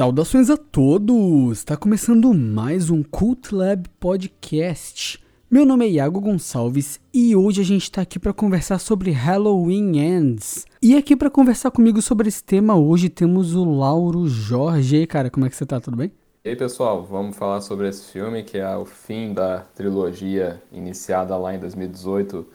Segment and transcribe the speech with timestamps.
[0.00, 1.58] Saudações a todos!
[1.58, 5.22] Está começando mais um Cult Lab Podcast.
[5.50, 9.98] Meu nome é Iago Gonçalves e hoje a gente está aqui para conversar sobre Halloween
[9.98, 10.64] Ends.
[10.80, 14.96] E aqui para conversar comigo sobre esse tema hoje temos o Lauro Jorge.
[14.96, 15.78] E aí, cara, como é que você tá?
[15.78, 16.10] Tudo bem?
[16.46, 21.36] E aí, pessoal, vamos falar sobre esse filme que é o fim da trilogia iniciada
[21.36, 22.46] lá em 2018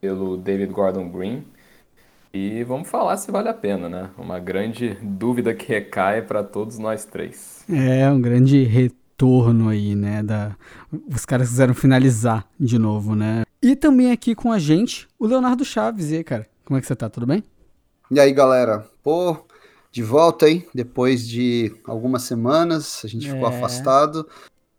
[0.00, 1.42] pelo David Gordon Green.
[2.34, 4.10] E vamos falar se vale a pena, né?
[4.16, 7.62] Uma grande dúvida que recai para todos nós três.
[7.70, 10.22] É, um grande retorno aí, né?
[10.22, 10.56] Da...
[11.14, 13.42] Os caras quiseram finalizar de novo, né?
[13.60, 16.10] E também aqui com a gente, o Leonardo Chaves.
[16.10, 17.08] E aí, cara, como é que você tá?
[17.10, 17.44] Tudo bem?
[18.10, 18.86] E aí, galera?
[19.02, 19.36] Pô,
[19.90, 20.64] de volta, hein?
[20.74, 23.54] Depois de algumas semanas, a gente ficou É.
[23.54, 24.26] afastado.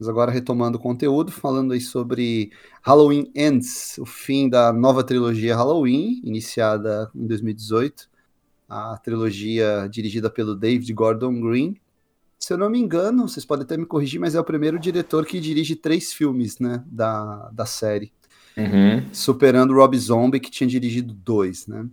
[0.04, 2.52] Mas agora retomando o conteúdo, falando aí sobre
[2.82, 8.10] Halloween Ends, o fim da nova trilogia Halloween, iniciada em 2018.
[8.68, 11.78] A trilogia dirigida pelo David Gordon Green.
[12.38, 15.26] Se eu não me engano, vocês podem até me corrigir, mas é o primeiro diretor
[15.26, 18.12] que dirige três filmes, né, da, da série.
[18.58, 19.06] Uhum.
[19.14, 21.88] Superando Rob Zombie, que tinha dirigido dois, né?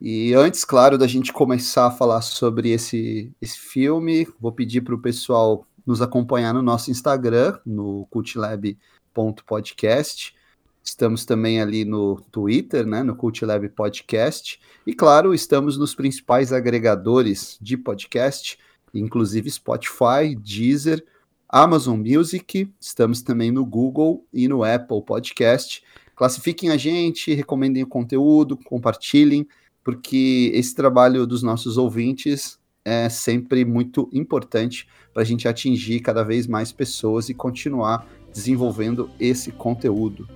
[0.00, 4.96] E antes, claro, da gente começar a falar sobre esse, esse filme, vou pedir para
[4.96, 10.36] o pessoal nos acompanhar no nosso Instagram, no cultlab.podcast.
[10.84, 14.60] Estamos também ali no Twitter, né, no Cultlab Podcast.
[14.86, 18.58] E, claro, estamos nos principais agregadores de podcast,
[18.92, 21.02] inclusive Spotify, Deezer,
[21.48, 22.70] Amazon Music.
[22.78, 25.82] Estamos também no Google e no Apple Podcast.
[26.14, 29.48] Classifiquem a gente, recomendem o conteúdo, compartilhem,
[29.82, 32.57] porque esse trabalho dos nossos ouvintes
[32.88, 39.10] é sempre muito importante para a gente atingir cada vez mais pessoas e continuar desenvolvendo
[39.20, 40.26] esse conteúdo.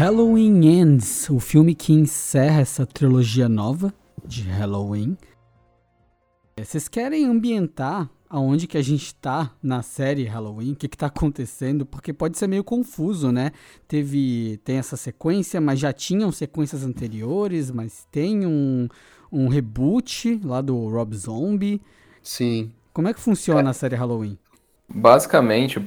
[0.00, 3.92] Halloween Ends, o filme que encerra essa trilogia nova
[4.24, 5.14] de Halloween.
[6.56, 10.72] É, Vocês querem ambientar aonde que a gente tá na série Halloween?
[10.72, 11.84] O que que tá acontecendo?
[11.84, 13.52] Porque pode ser meio confuso, né?
[13.86, 18.88] Teve, tem essa sequência, mas já tinham sequências anteriores, mas tem um,
[19.30, 21.78] um reboot lá do Rob Zombie.
[22.22, 24.38] Sim, Como é que funciona a série Halloween?
[24.88, 25.78] Basicamente,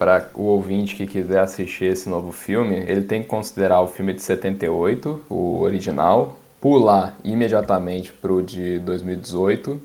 [0.00, 4.14] para o ouvinte que quiser assistir esse novo filme, ele tem que considerar o filme
[4.14, 9.78] de 78, o original, pular imediatamente para o de 2018,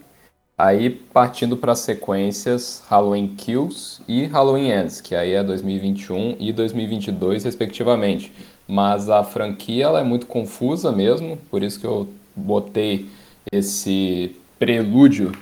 [0.57, 6.53] aí partindo para as sequências Halloween Kills e Halloween Ends, que aí é 2021 e
[6.53, 8.31] 2022, respectivamente.
[8.65, 13.09] Mas a franquia ela é muito confusa mesmo, por isso que eu botei
[13.51, 15.33] esse prelúdio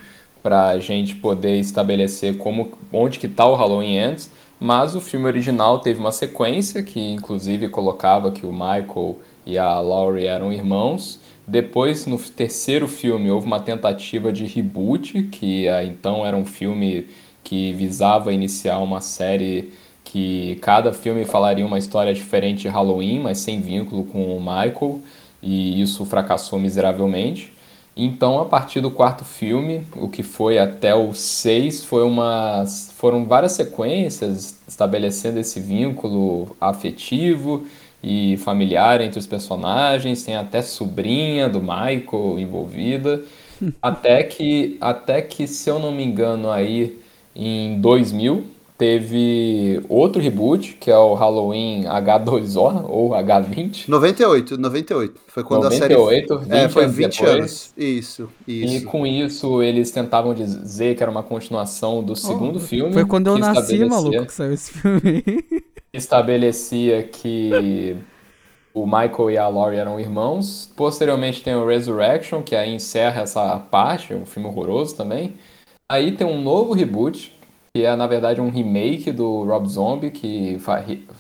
[0.42, 4.32] para a gente poder estabelecer como onde que está o Halloween Ends,
[4.64, 9.78] mas o filme original teve uma sequência que inclusive colocava que o Michael e a
[9.82, 11.20] Laurie eram irmãos.
[11.46, 17.08] Depois, no terceiro filme, houve uma tentativa de reboot, que ah, então era um filme
[17.44, 23.40] que visava iniciar uma série que cada filme falaria uma história diferente de Halloween, mas
[23.40, 25.02] sem vínculo com o Michael,
[25.42, 27.52] e isso fracassou miseravelmente.
[27.96, 33.26] Então, a partir do quarto filme, o que foi até o seis, foi uma, foram
[33.26, 37.66] várias sequências estabelecendo esse vínculo afetivo
[38.02, 40.24] e familiar entre os personagens.
[40.24, 43.22] Tem até sobrinha do Michael envolvida.
[43.82, 47.00] Até que, até que, se eu não me engano, aí
[47.34, 48.46] em 2000
[48.78, 53.88] teve outro reboot, que é o Halloween H2O ou H20.
[53.88, 55.22] 98, 98.
[55.28, 56.52] Foi quando 98, a série.
[56.58, 57.34] É, 20 foi anos 20 depois.
[57.38, 57.74] anos.
[57.78, 58.86] Isso, E isso.
[58.88, 62.94] com isso eles tentavam dizer que era uma continuação do segundo filme.
[62.94, 65.24] Foi quando eu nasci, estabelecia- maluco, que saiu esse filme.
[65.94, 67.96] Estabelecia que
[68.74, 70.72] o Michael e a Laurie eram irmãos.
[70.76, 75.36] Posteriormente tem o Resurrection, que aí encerra essa parte, um filme horroroso também.
[75.92, 77.33] Aí tem um novo reboot,
[77.76, 80.60] que é na verdade um remake do Rob Zombie, que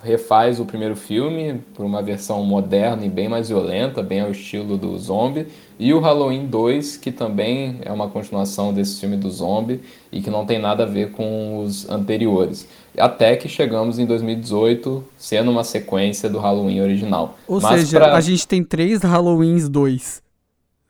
[0.03, 4.77] refaz o primeiro filme por uma versão moderna e bem mais violenta, bem ao estilo
[4.77, 5.47] do Zombie,
[5.79, 10.29] e o Halloween 2, que também é uma continuação desse filme do Zombie e que
[10.29, 12.67] não tem nada a ver com os anteriores.
[12.95, 17.35] Até que chegamos em 2018, sendo uma sequência do Halloween original.
[17.47, 18.13] Ou Mas seja, pra...
[18.13, 20.21] a gente tem três Halloweens 2.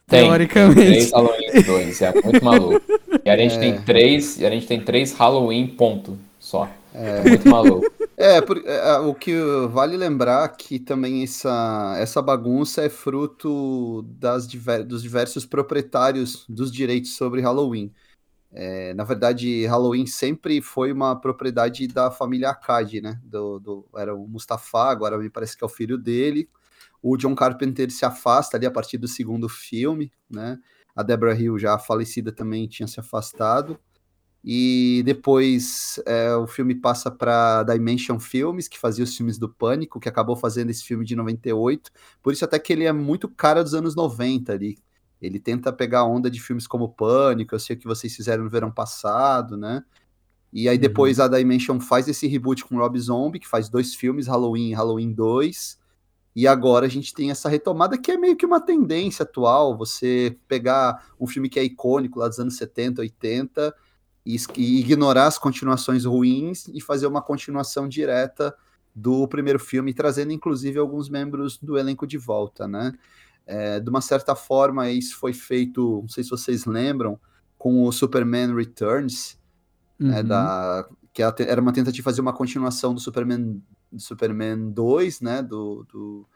[0.07, 0.75] Tem, teoricamente.
[0.75, 2.81] Tem três Halloween 2, é muito maluco.
[3.25, 3.59] E a gente é.
[3.59, 6.69] tem três, e a gente tem três Halloween ponto só.
[6.93, 7.91] É, é muito maluco.
[8.15, 9.35] É, por, é, o que
[9.71, 16.71] vale lembrar que também essa, essa bagunça é fruto das diver, dos diversos proprietários dos
[16.71, 17.91] direitos sobre Halloween.
[18.51, 23.19] É, na verdade, Halloween sempre foi uma propriedade da família Akkad, né?
[23.23, 26.47] Do, do, era o Mustafa, agora me parece que é o filho dele.
[27.01, 30.59] O John Carpenter se afasta ali a partir do segundo filme, né?
[30.95, 33.79] A Deborah Hill, já falecida, também tinha se afastado.
[34.43, 39.99] E depois é, o filme passa para Dimension Films, que fazia os filmes do Pânico,
[39.99, 41.89] que acabou fazendo esse filme de 98.
[42.21, 44.77] Por isso até que ele é muito cara dos anos 90 ali.
[45.21, 48.43] Ele tenta pegar a onda de filmes como Pânico, eu sei o que vocês fizeram
[48.43, 49.81] no verão passado, né?
[50.51, 51.25] E aí depois uhum.
[51.25, 55.13] a Dimension faz esse reboot com Rob Zombie, que faz dois filmes, Halloween e Halloween
[55.13, 55.79] 2.
[56.35, 60.35] E agora a gente tem essa retomada que é meio que uma tendência atual, você
[60.47, 63.73] pegar um filme que é icônico lá dos anos 70, 80
[64.25, 68.55] e, e ignorar as continuações ruins e fazer uma continuação direta
[68.95, 72.93] do primeiro filme, trazendo inclusive alguns membros do elenco de volta, né?
[73.45, 77.19] É, de uma certa forma, isso foi feito, não sei se vocês lembram,
[77.57, 79.37] com o Superman Returns,
[79.99, 80.13] né, uhum.
[80.15, 83.61] né, da, que era uma tentativa de fazer uma continuação do Superman,
[83.99, 86.27] Superman 2, né, do, do,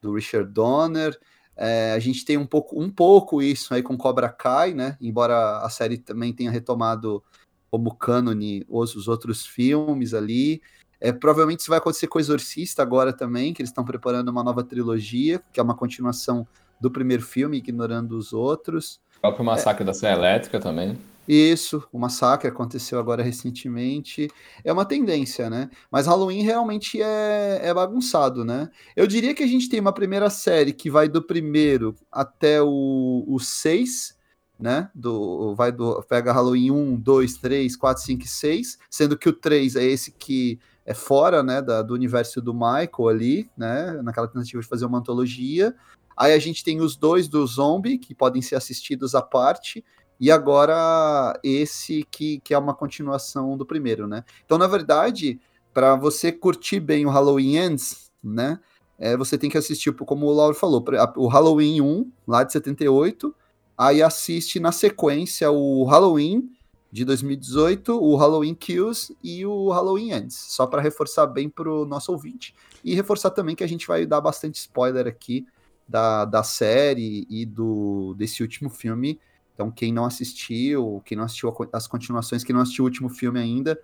[0.00, 1.18] do Richard Donner.
[1.56, 5.58] É, a gente tem um pouco, um pouco isso aí com Cobra Kai, né, embora
[5.58, 7.22] a série também tenha retomado
[7.70, 10.60] como cânone os, os outros filmes ali.
[11.00, 14.44] É, provavelmente isso vai acontecer com o Exorcista agora também, que eles estão preparando uma
[14.44, 16.46] nova trilogia, que é uma continuação
[16.80, 19.00] do primeiro filme, ignorando os outros.
[19.16, 20.98] O próprio Massacre é, da Serra Elétrica também.
[21.26, 24.28] Isso, o massacre aconteceu agora recentemente.
[24.64, 25.70] É uma tendência, né?
[25.90, 28.68] Mas Halloween realmente é, é bagunçado, né?
[28.96, 33.24] Eu diria que a gente tem uma primeira série que vai do primeiro até o,
[33.28, 34.18] o seis,
[34.58, 34.90] né?
[34.94, 39.32] Do, vai do, pega Halloween 1, 2, 3, 4, 5 e 6, sendo que o
[39.32, 44.26] 3 é esse que é fora né, da, do universo do Michael ali, né, naquela
[44.26, 45.74] tentativa de fazer uma antologia.
[46.16, 49.84] Aí a gente tem os dois do Zombie, que podem ser assistidos à parte,
[50.22, 54.24] e agora esse que, que é uma continuação do primeiro, né?
[54.44, 55.40] Então, na verdade,
[55.74, 58.60] para você curtir bem o Halloween Ends, né,
[58.96, 60.84] é, você tem que assistir, como o Lauro falou,
[61.16, 63.34] o Halloween 1, lá de 78,
[63.76, 66.48] aí assiste na sequência o Halloween
[66.92, 71.84] de 2018, o Halloween Kills e o Halloween Ends, só para reforçar bem para o
[71.84, 72.54] nosso ouvinte.
[72.84, 75.44] E reforçar também que a gente vai dar bastante spoiler aqui
[75.88, 79.18] da, da série e do desse último filme.
[79.54, 83.38] Então, quem não assistiu, quem não assistiu as continuações, quem não assistiu o último filme
[83.38, 83.78] ainda,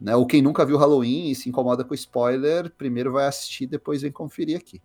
[0.00, 4.02] né, ou quem nunca viu Halloween e se incomoda com spoiler, primeiro vai assistir, depois
[4.02, 4.80] vem conferir aqui.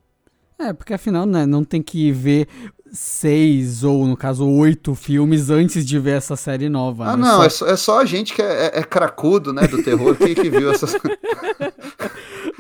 [0.58, 2.48] É, porque afinal, né, não tem que ver
[2.92, 7.06] seis ou, no caso, oito filmes antes de ver essa série nova.
[7.06, 7.26] Ah, né?
[7.26, 7.44] não, só...
[7.44, 10.34] É, só, é, só, a gente que é, é, é cracudo, né, do terror, que,
[10.34, 10.96] que viu essas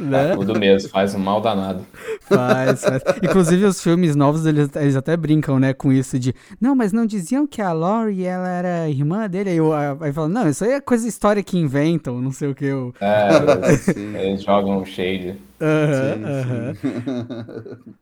[0.06, 0.28] né?
[0.28, 1.86] Cracudo mesmo, faz um mal danado.
[2.22, 3.04] Faz, faz.
[3.24, 7.06] Inclusive, os filmes novos, eles, eles até brincam, né, com isso de, não, mas não
[7.06, 9.52] diziam que a Laurie, ela era irmã dele?
[9.52, 12.56] Aí, eu, aí falam, não, isso aí é coisa história que inventam, não sei o
[12.56, 12.66] que.
[12.66, 12.94] Eu...
[13.00, 13.30] É,
[14.28, 15.36] eles jogam shade.
[15.62, 17.96] Aham, aham.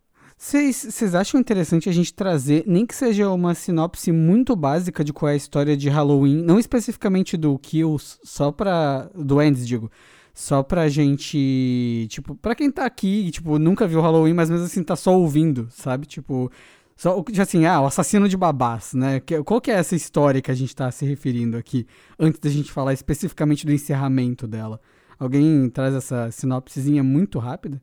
[0.45, 5.29] Vocês acham interessante a gente trazer, nem que seja uma sinopse muito básica de qual
[5.29, 9.10] é a história de Halloween, não especificamente do Kills, só pra.
[9.15, 9.89] do Ends, digo.
[10.34, 12.08] Só pra gente.
[12.10, 15.68] Tipo, pra quem tá aqui, tipo, nunca viu Halloween, mas mesmo assim tá só ouvindo,
[15.70, 16.06] sabe?
[16.06, 16.52] Tipo.
[16.96, 19.20] Só, assim, ah, o assassino de babás, né?
[19.46, 21.88] Qual que é essa história que a gente tá se referindo aqui,
[22.20, 24.80] antes da gente falar especificamente do encerramento dela?
[25.20, 27.82] Alguém traz essa sinopsezinha muito rápida?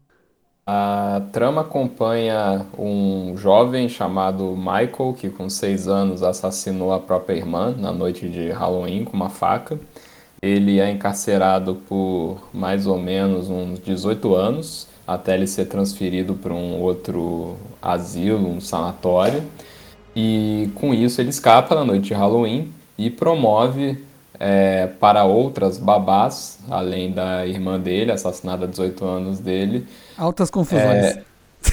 [0.66, 7.74] A trama acompanha um jovem chamado Michael, que com seis anos assassinou a própria irmã
[7.76, 9.80] na noite de Halloween com uma faca.
[10.42, 16.54] Ele é encarcerado por mais ou menos uns 18 anos, até ele ser transferido para
[16.54, 19.42] um outro asilo, um sanatório.
[20.14, 24.02] E com isso ele escapa na noite de Halloween e promove
[24.38, 29.86] é, para outras babás, além da irmã dele, assassinada há 18 anos dele.
[30.16, 31.04] Altas confusões.
[31.04, 31.22] É,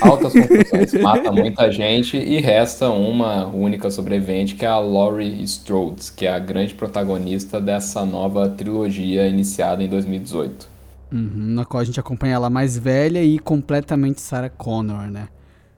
[0.02, 0.94] Altas conclusões.
[1.02, 6.34] Mata muita gente e resta uma única sobrevivente, que é a Laurie Strode, que é
[6.34, 10.68] a grande protagonista dessa nova trilogia iniciada em 2018.
[11.12, 15.30] Uhum, na qual a gente acompanha ela mais velha e completamente Sarah Connor, né?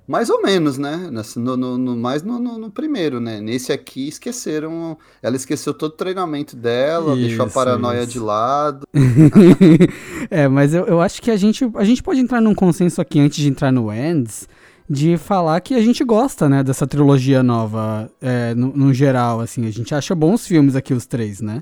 [0.10, 1.08] Mais ou menos, né?
[1.36, 3.40] No, no, no mais no, no, primeiro, né?
[3.40, 4.98] Nesse aqui esqueceram.
[5.22, 8.14] Ela esqueceu todo o treinamento dela, isso, deixou a paranoia isso.
[8.14, 8.88] de lado.
[10.32, 13.20] é, mas eu, eu acho que a gente, a gente pode entrar num consenso aqui
[13.20, 14.50] antes de entrar no Ends,
[14.90, 19.68] de falar que a gente gosta, né, dessa trilogia nova, é, no, no geral, assim.
[19.68, 21.62] A gente acha bons filmes aqui, os três, né?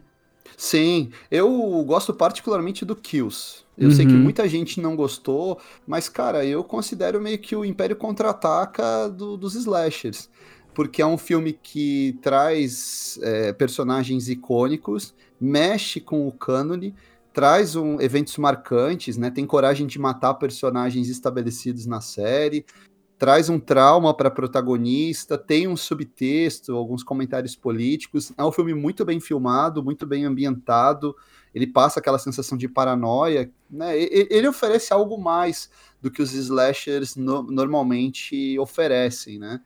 [0.59, 1.47] Sim, eu
[1.85, 3.63] gosto particularmente do Kills.
[3.77, 3.95] Eu uhum.
[3.95, 4.19] sei que uhum.
[4.19, 9.53] muita gente não gostou, mas, cara, eu considero meio que o Império Contra-Ataca do, dos
[9.53, 10.27] slashers.
[10.73, 16.95] Porque é um filme que traz é, personagens icônicos, mexe com o cânone,
[17.31, 19.29] traz um, eventos marcantes, né?
[19.29, 22.65] Tem coragem de matar personagens estabelecidos na série,
[23.17, 28.31] traz um trauma para protagonista, tem um subtexto, alguns comentários políticos.
[28.37, 31.15] É um filme muito bem filmado, muito bem ambientado.
[31.53, 33.97] Ele passa aquela sensação de paranoia, né?
[33.99, 35.69] Ele oferece algo mais
[35.99, 39.61] do que os slashers no, normalmente oferecem, né?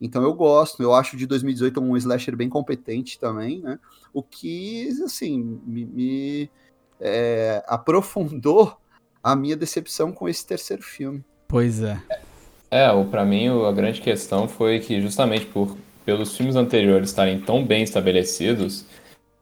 [0.00, 3.78] Então eu gosto, eu acho de 2018 um slasher bem competente também, né?
[4.12, 6.50] O que, assim, me, me
[7.00, 8.76] é, aprofundou
[9.22, 11.24] a minha decepção com esse terceiro filme.
[11.48, 12.02] Pois é.
[12.10, 12.20] É,
[13.10, 17.82] para mim a grande questão foi que justamente por pelos filmes anteriores estarem tão bem
[17.82, 18.84] estabelecidos,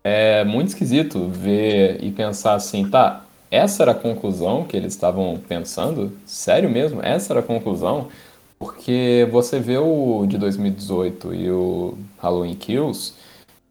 [0.03, 5.41] é muito esquisito ver e pensar assim, tá, essa era a conclusão que eles estavam
[5.47, 6.13] pensando?
[6.25, 7.01] Sério mesmo?
[7.03, 8.09] Essa era a conclusão?
[8.59, 13.15] Porque você vê o de 2018 e o Halloween Kills,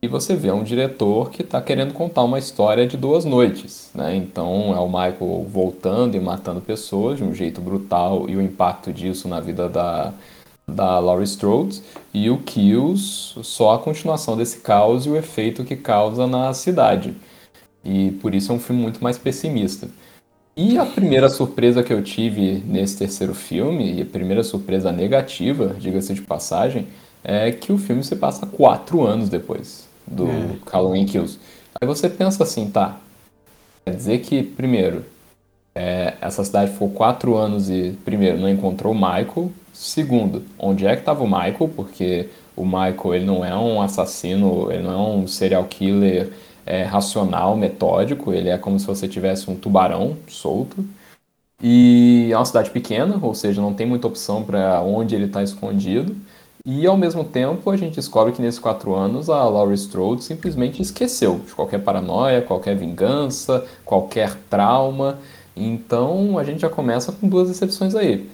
[0.03, 4.13] e você vê um diretor que está querendo contar uma história de duas noites, né?
[4.13, 8.91] Então é o Michael voltando e matando pessoas de um jeito brutal e o impacto
[8.91, 10.13] disso na vida da,
[10.67, 11.81] da Laurie Strode
[12.13, 17.15] e o Kills só a continuação desse caos e o efeito que causa na cidade.
[17.81, 19.87] E por isso é um filme muito mais pessimista.
[20.57, 25.77] E a primeira surpresa que eu tive nesse terceiro filme, e a primeira surpresa negativa,
[25.79, 26.89] diga-se de passagem,
[27.23, 30.55] é que o filme se passa quatro anos depois do é.
[30.71, 31.39] Halloween Kills.
[31.79, 32.97] Aí você pensa assim, tá,
[33.85, 35.03] quer dizer que, primeiro,
[35.75, 39.51] é, essa cidade ficou quatro anos e, primeiro, não encontrou o Michael.
[39.73, 41.71] Segundo, onde é que estava o Michael?
[41.75, 46.31] Porque o Michael ele não é um assassino, ele não é um serial killer
[46.65, 48.31] é, racional, metódico.
[48.31, 50.85] Ele é como se você tivesse um tubarão solto.
[51.61, 55.41] E é uma cidade pequena, ou seja, não tem muita opção para onde ele está
[55.41, 56.15] escondido.
[56.65, 60.81] E ao mesmo tempo a gente descobre que nesses quatro anos a Laurie Strode simplesmente
[60.81, 65.19] esqueceu de qualquer paranoia, qualquer vingança, qualquer trauma.
[65.57, 68.29] Então a gente já começa com duas exceções aí.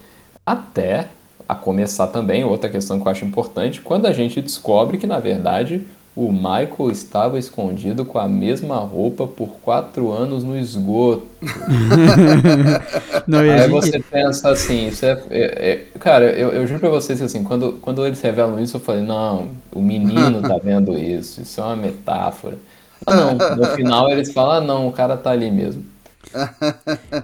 [0.46, 1.08] Até
[1.48, 5.18] a começar também, outra questão que eu acho importante, quando a gente descobre que na
[5.18, 11.26] verdade o Michael estava escondido com a mesma roupa por quatro anos no esgoto.
[13.26, 13.70] Não, Aí gente...
[13.70, 17.44] você pensa assim, isso é, é, é, cara, eu, eu juro pra vocês que assim,
[17.44, 21.64] quando, quando eles revelam isso, eu falei, não, o menino tá vendo isso, isso é
[21.64, 22.58] uma metáfora.
[23.06, 25.84] Ah, não, no final eles falam, ah, não, o cara tá ali mesmo.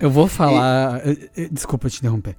[0.01, 1.03] Eu vou falar.
[1.37, 1.49] E...
[1.51, 2.35] Desculpa te interromper.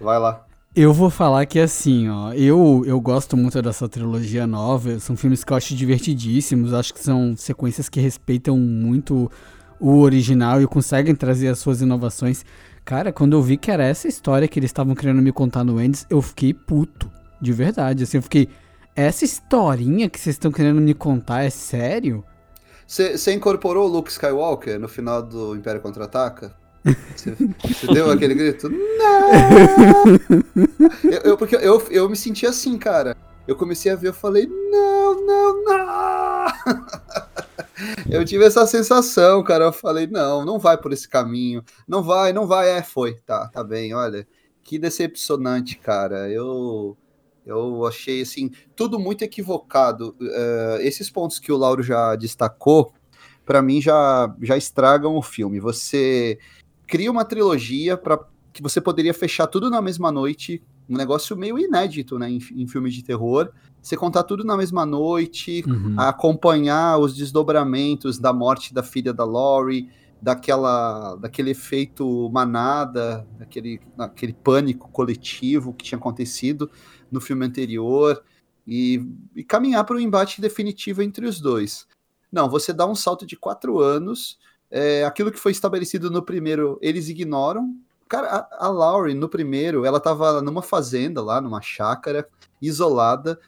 [0.00, 0.44] Vai lá.
[0.74, 5.44] Eu vou falar que assim, ó, eu, eu gosto muito dessa trilogia nova, são filmes
[5.44, 9.30] que eu acho divertidíssimos, acho que são sequências que respeitam muito
[9.78, 12.42] o original e conseguem trazer as suas inovações.
[12.86, 15.78] Cara, quando eu vi que era essa história que eles estavam querendo me contar no
[15.78, 18.48] Endes, eu fiquei puto, de verdade, assim, eu fiquei,
[18.96, 22.24] essa historinha que vocês estão querendo me contar é sério?
[22.86, 26.61] Você incorporou o Luke Skywalker no final do Império Contra-Ataca?
[26.84, 27.36] Você,
[27.92, 28.68] deu aquele grito?
[28.68, 29.30] Não!
[31.04, 33.16] Eu, eu, porque eu, eu me senti assim, cara.
[33.46, 36.46] Eu comecei a ver, eu falei, não, não, não!
[38.08, 39.64] Eu tive essa sensação, cara.
[39.64, 41.64] Eu falei, não, não vai por esse caminho.
[41.86, 42.70] Não vai, não vai.
[42.70, 43.14] É, foi.
[43.26, 44.26] Tá, tá bem, olha.
[44.62, 46.30] Que decepcionante, cara.
[46.30, 46.96] Eu.
[47.44, 50.14] Eu achei, assim, tudo muito equivocado.
[50.20, 52.94] Uh, esses pontos que o Lauro já destacou,
[53.44, 55.58] para mim já, já estragam o filme.
[55.58, 56.38] Você
[56.92, 58.20] cria uma trilogia para
[58.52, 62.66] que você poderia fechar tudo na mesma noite, um negócio meio inédito, né, em, em
[62.66, 63.50] filmes de terror.
[63.80, 65.94] Você contar tudo na mesma noite, uhum.
[65.98, 69.88] acompanhar os desdobramentos da morte da filha da Laurie,
[70.20, 76.70] daquela, daquele efeito manada, daquele, daquele pânico coletivo que tinha acontecido
[77.10, 78.22] no filme anterior,
[78.66, 79.02] e,
[79.34, 81.86] e caminhar para o embate definitivo entre os dois.
[82.30, 84.38] Não, você dá um salto de quatro anos
[84.72, 87.76] é, aquilo que foi estabelecido no primeiro, eles ignoram.
[88.08, 92.26] Cara, a, a Laurie, no primeiro, ela tava numa fazenda lá, numa chácara,
[92.60, 93.38] isolada,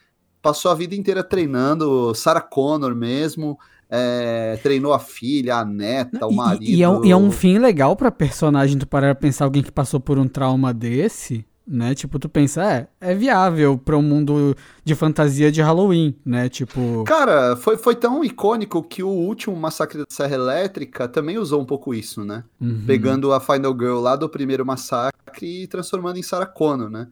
[0.43, 6.33] passou a vida inteira treinando, Sarah Connor mesmo, é, treinou a filha, a neta, o
[6.33, 6.64] marido.
[6.64, 9.47] E, e, é, um, e é um fim legal pra personagem, tu parar pra pensar
[9.47, 11.94] alguém que passou por um trauma desse, né?
[11.94, 14.54] Tipo, tu pensa, é, é viável para um mundo
[14.85, 16.49] de fantasia de Halloween, né?
[16.49, 17.04] Tipo.
[17.04, 21.64] Cara, foi, foi tão icônico que o último Massacre da Serra Elétrica também usou um
[21.64, 22.44] pouco isso, né?
[22.61, 22.85] Uhum.
[22.87, 27.09] Pegando a Final Girl lá do primeiro massacre e transformando em Sarah Connor, né?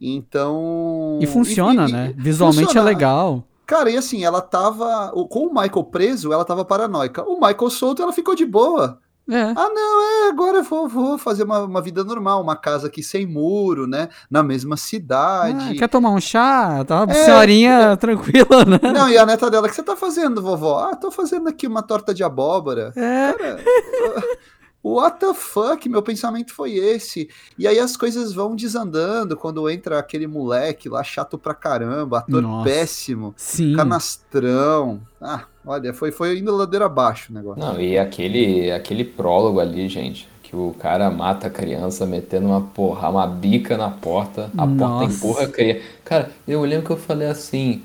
[0.00, 1.18] Então.
[1.20, 2.14] E funciona, e, né?
[2.16, 2.90] Visualmente funciona.
[2.90, 3.46] é legal.
[3.66, 5.12] Cara, e assim, ela tava.
[5.30, 7.22] Com o Michael preso, ela tava paranoica.
[7.22, 9.00] O Michael solto, ela ficou de boa.
[9.30, 9.40] É.
[9.56, 13.02] Ah, não, é, agora eu vou, vou fazer uma, uma, vida normal, uma casa aqui
[13.02, 14.08] sem muro, né?
[14.28, 15.70] Na mesma cidade.
[15.70, 16.84] Ah, quer tomar um chá?
[16.84, 17.96] Tá uma é, senhorinha é...
[17.96, 18.92] tranquila, né?
[18.92, 20.90] Não, e a neta dela, o que você tá fazendo, vovó?
[20.90, 22.92] Ah, tô fazendo aqui uma torta de abóbora.
[22.96, 23.32] É.
[23.32, 23.64] Cara,
[24.82, 25.88] what the fuck?
[25.88, 27.28] Meu pensamento foi esse.
[27.58, 32.42] E aí as coisas vão desandando quando entra aquele moleque lá, chato pra caramba, ator
[32.42, 32.68] Nossa.
[32.68, 33.74] péssimo, Sim.
[33.76, 35.00] canastrão.
[35.20, 37.62] Ah, olha, foi, foi indo ladeira abaixo o negócio.
[37.62, 42.60] Não, e aquele, aquele prólogo ali, gente, que o cara mata a criança metendo uma
[42.60, 44.78] porra, uma bica na porta, a Nossa.
[44.78, 45.80] porta empurra a criança.
[46.04, 47.82] Cara, eu lembro que eu falei assim.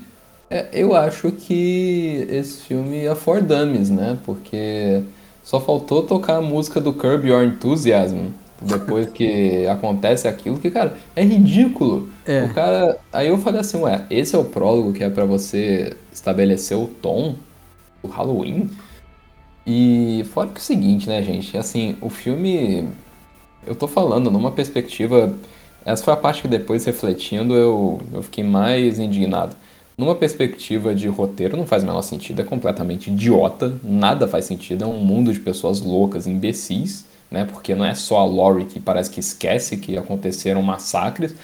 [0.50, 4.18] É, eu acho que esse filme é for dummies, né?
[4.24, 5.02] Porque
[5.48, 10.98] só faltou tocar a música do Curb Your Enthusiasm depois que acontece aquilo, que, cara,
[11.16, 12.10] é ridículo.
[12.26, 12.44] É.
[12.44, 12.98] O cara.
[13.10, 16.86] Aí eu falei assim, ué, esse é o prólogo que é para você estabelecer o
[16.86, 17.36] tom
[18.02, 18.68] do Halloween?
[19.66, 21.56] E fora que é o seguinte, né, gente?
[21.56, 22.86] Assim, o filme.
[23.66, 25.32] Eu tô falando numa perspectiva.
[25.82, 29.56] Essa foi a parte que depois, refletindo, eu, eu fiquei mais indignado
[29.98, 34.84] numa perspectiva de roteiro, não faz o menor sentido, é completamente idiota, nada faz sentido,
[34.84, 37.44] é um mundo de pessoas loucas, imbecis, né?
[37.44, 41.34] Porque não é só a Laurie que parece que esquece que aconteceram massacres,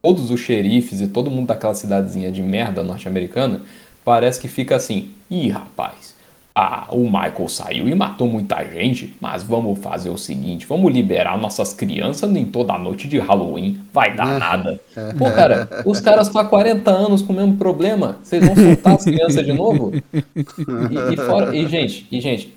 [0.00, 3.62] todos os xerifes e todo mundo daquela cidadezinha de merda norte-americana
[4.04, 6.13] parece que fica assim: ih, rapaz,
[6.56, 11.36] ah, o Michael saiu e matou muita gente, mas vamos fazer o seguinte: vamos liberar
[11.36, 13.80] nossas crianças em toda a noite de Halloween.
[13.92, 14.38] Vai dar é.
[14.38, 14.80] nada.
[15.18, 19.02] Pô, cara, os caras com 40 anos com o mesmo problema, vocês vão soltar as
[19.02, 19.92] crianças de novo?
[19.94, 22.54] E, e, fora, e, gente, e, gente,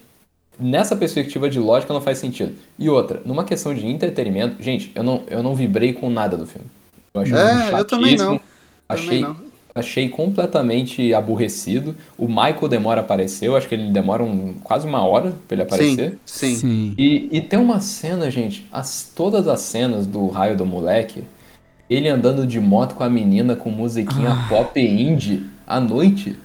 [0.59, 2.53] nessa perspectiva de lógica não faz sentido.
[2.77, 6.45] E outra, numa questão de entretenimento, gente, eu não, eu não vibrei com nada do
[6.45, 6.67] filme.
[7.15, 8.39] Eu achei é, eu também não.
[8.87, 9.46] Achei, também não
[9.79, 11.95] achei completamente aborrecido.
[12.17, 15.55] O Michael demora a aparecer, eu acho que ele demora um, quase uma hora pra
[15.55, 16.17] ele aparecer.
[16.25, 16.95] Sim, sim.
[16.97, 21.23] E, e tem uma cena, gente, as, todas as cenas do raio do moleque,
[21.89, 24.45] ele andando de moto com a menina com musiquinha ah.
[24.49, 26.37] pop indie à noite.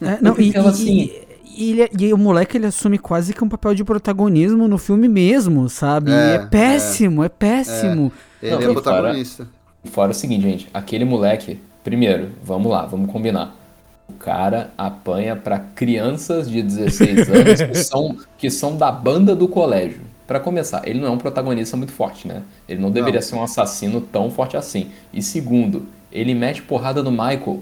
[0.00, 1.10] É, não, e, assim,
[1.44, 5.08] e, e, e, o moleque ele assume quase que um papel de protagonismo no filme
[5.08, 6.10] mesmo, sabe?
[6.12, 8.12] É, é péssimo, é, é péssimo.
[8.42, 8.46] É.
[8.46, 9.44] Ele não, é protagonista.
[9.44, 13.54] Fora, fora o seguinte, gente, aquele moleque Primeiro, vamos lá, vamos combinar.
[14.08, 19.46] O cara apanha para crianças de 16 anos que são, que são da banda do
[19.46, 20.00] colégio.
[20.26, 22.42] Para começar, ele não é um protagonista muito forte, né?
[22.66, 23.26] Ele não deveria não.
[23.26, 24.90] ser um assassino tão forte assim.
[25.12, 27.60] E segundo, ele mete porrada no Michael.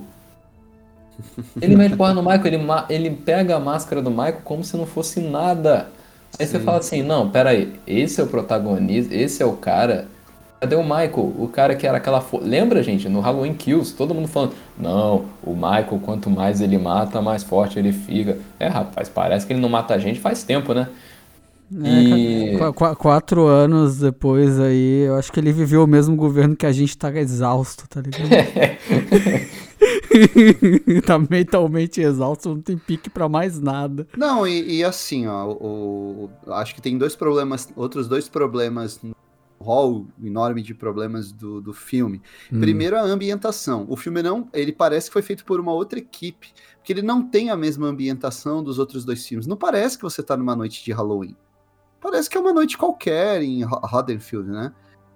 [1.60, 4.86] Ele mete porrada no Michael, ele, ele pega a máscara do Michael como se não
[4.86, 5.88] fosse nada.
[6.38, 6.52] Aí Sim.
[6.52, 10.06] você fala assim, não, peraí, esse é o protagonista, esse é o cara
[10.62, 11.34] Cadê o Michael?
[11.38, 12.20] O cara que era aquela.
[12.20, 12.38] Fo...
[12.38, 17.20] Lembra, gente, no Halloween Kills, todo mundo falando: não, o Michael, quanto mais ele mata,
[17.20, 18.38] mais forte ele fica.
[18.60, 20.88] É, rapaz, parece que ele não mata a gente faz tempo, né?
[21.82, 22.56] É, e...
[22.58, 26.70] Qu quatro anos depois aí, eu acho que ele viveu o mesmo governo que a
[26.70, 28.30] gente tá exausto, tá ligado?
[31.04, 34.06] tá mentalmente exausto, não tem pique para mais nada.
[34.16, 39.00] Não, e, e assim, ó, o, o, acho que tem dois problemas, outros dois problemas
[39.62, 42.20] rol enorme de problemas do, do filme.
[42.52, 42.60] Hum.
[42.60, 43.86] Primeiro, a ambientação.
[43.88, 47.22] O filme não, ele parece que foi feito por uma outra equipe, porque ele não
[47.26, 49.46] tem a mesma ambientação dos outros dois filmes.
[49.46, 51.36] Não parece que você está numa noite de Halloween.
[52.00, 54.72] Parece que é uma noite qualquer em Haddonfield, né?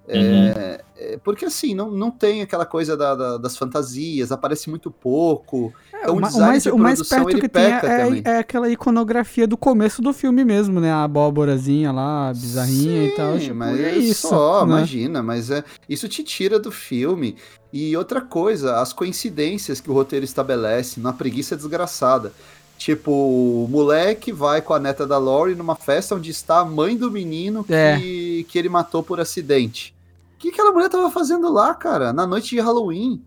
[0.09, 0.49] Uhum.
[0.49, 4.91] É, é, porque assim, não, não tem aquela coisa da, da, das fantasias, aparece muito
[4.91, 5.73] pouco.
[5.93, 9.47] É, então, o, o, mais, de o mais perto que tem é, é, aquela iconografia
[9.47, 10.93] do começo do filme mesmo, né?
[10.93, 13.39] A abóborazinha lá, bizarrinha Sim, e tal.
[13.39, 14.29] Tipo, mas é isso.
[14.29, 14.73] Só, né?
[14.73, 17.37] imagina, mas é, isso te tira do filme.
[17.73, 22.33] E outra coisa, as coincidências que o roteiro estabelece, na preguiça desgraçada.
[22.79, 26.97] Tipo, o moleque vai com a neta da Lori numa festa onde está a mãe
[26.97, 27.99] do menino que, é.
[28.47, 29.96] que ele matou por acidente.
[30.37, 33.23] O que aquela mulher tava fazendo lá, cara, na noite de Halloween?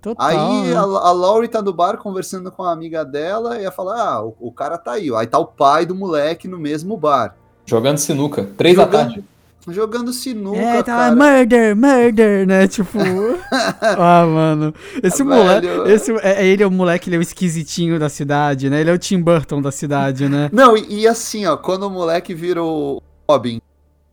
[0.00, 0.76] Total, aí né?
[0.76, 4.24] a, a Laurie tá no bar conversando com a amiga dela e ia falar: Ah,
[4.24, 5.10] o, o, cara tá aí.
[5.14, 7.34] Aí tá o pai do moleque no mesmo bar.
[7.66, 8.92] Jogando sinuca, três Jogando...
[8.92, 9.24] da tarde.
[9.68, 11.14] jogando sinuca, É, tá cara.
[11.14, 12.66] murder, murder, né?
[12.66, 12.98] Tipo.
[13.82, 14.74] ah, mano.
[15.02, 15.66] Esse moleque.
[15.66, 15.86] Velho.
[15.86, 18.80] Esse, é, ele é o moleque, ele é o esquisitinho da cidade, né?
[18.80, 20.48] Ele é o Tim Burton da cidade, né?
[20.50, 23.60] Não, e, e assim, ó, quando o moleque virou o Robin,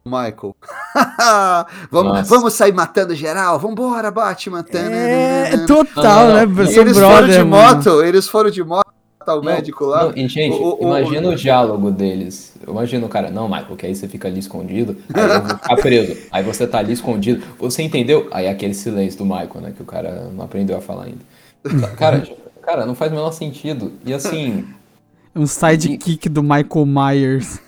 [0.07, 0.55] Michael.
[1.91, 2.23] vamos, Nossa.
[2.35, 3.59] vamos sair matando geral?
[3.59, 4.59] Vambora, Batman.
[4.59, 5.67] É, Tananana.
[5.67, 6.63] total, Não, não, né?
[6.71, 7.75] E eles foram brother, de mano.
[7.75, 8.87] moto, eles foram de moto
[9.19, 10.05] matar o Não, médico lá.
[10.05, 12.53] não, e, gente, O- o- imagina o- o, diálogo deles.
[12.67, 15.75] Imagina o cara, não, Michael, que aí você fica ali escondido, aí eu vou ficar
[15.77, 16.17] preso.
[16.31, 17.43] Aí você tá ali escondido.
[17.59, 18.27] Você entendeu?
[18.31, 19.73] Aí aquele silêncio do Michael, né?
[19.75, 21.87] Que o cara não aprendeu a falar ainda.
[21.97, 22.23] Cara,
[22.61, 23.91] cara, não faz o menor sentido.
[24.05, 24.65] E assim,
[25.35, 27.59] Um sidekick do Michael Myers.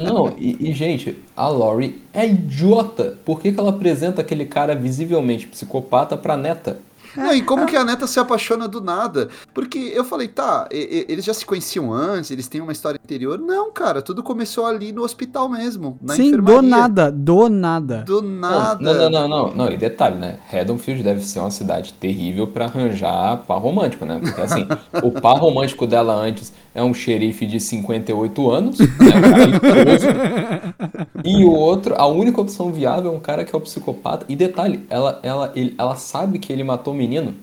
[0.00, 3.18] Não, e, e, gente, a Laurie é idiota.
[3.24, 6.78] Por que, que ela apresenta aquele cara visivelmente psicopata pra neta?
[7.16, 9.28] Não, e como que a neta se apaixona do nada?
[9.54, 12.98] Porque eu falei, tá, e- e- eles já se conheciam antes, eles têm uma história
[13.00, 13.38] anterior.
[13.38, 16.60] Não, cara, tudo começou ali no hospital mesmo, na Sim, enfermaria.
[16.60, 17.98] do nada, do nada.
[18.04, 18.82] Do nada.
[18.82, 19.70] Não, não, não, não, não.
[19.72, 20.38] E detalhe, né?
[20.52, 24.18] Haddonfield deve ser uma cidade terrível pra arranjar par romântico, né?
[24.20, 24.66] Porque assim,
[25.00, 29.22] o par romântico dela antes é um xerife de 58 anos, né?
[29.32, 29.58] Um.
[31.24, 34.26] E o outro, a única opção viável é um cara que é o psicopata.
[34.28, 37.34] E detalhe, ela, ela, ele- ela sabe que ele matou o menino.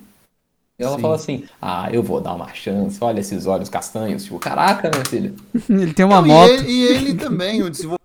[0.78, 1.02] E ela Sim.
[1.02, 2.98] fala assim: Ah, eu vou dar uma chance.
[3.02, 4.24] Olha esses olhos castanhos.
[4.24, 5.34] Tipo, caraca, minha filha.
[5.68, 6.50] Ele tem uma Não, moto.
[6.50, 8.01] E ele, e ele também, o desenvolvimento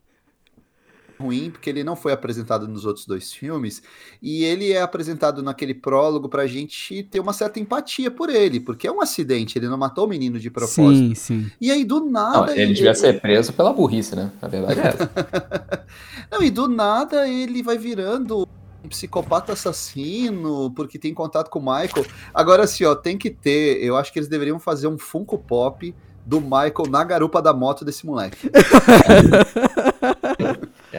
[1.19, 3.81] ruim, porque ele não foi apresentado nos outros dois filmes,
[4.21, 8.87] e ele é apresentado naquele prólogo pra gente ter uma certa empatia por ele, porque
[8.87, 10.81] é um acidente, ele não matou o menino de propósito.
[10.81, 11.51] Sim, sim.
[11.59, 12.59] E aí, do Não, nada.
[12.59, 14.31] ele devia ser preso pela burrice, né?
[14.41, 15.11] A verdade é essa.
[16.31, 18.47] Não, e do nada ele vai virando
[18.83, 22.05] um psicopata assassino, porque tem contato com o Michael.
[22.33, 23.83] Agora, assim, ó, tem que ter.
[23.83, 25.93] Eu acho que eles deveriam fazer um Funko Pop
[26.25, 28.49] do Michael na garupa da moto desse moleque.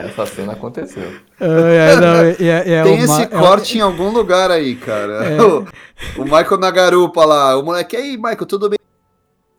[0.07, 1.11] Essa cena aconteceu.
[1.41, 4.75] É, é, não, é, é, é tem uma- esse é- corte em algum lugar aí,
[4.77, 5.25] cara.
[5.25, 5.39] É.
[6.17, 7.57] O, o Michael na garupa lá.
[7.59, 8.79] O moleque, ei, Michael, tudo bem?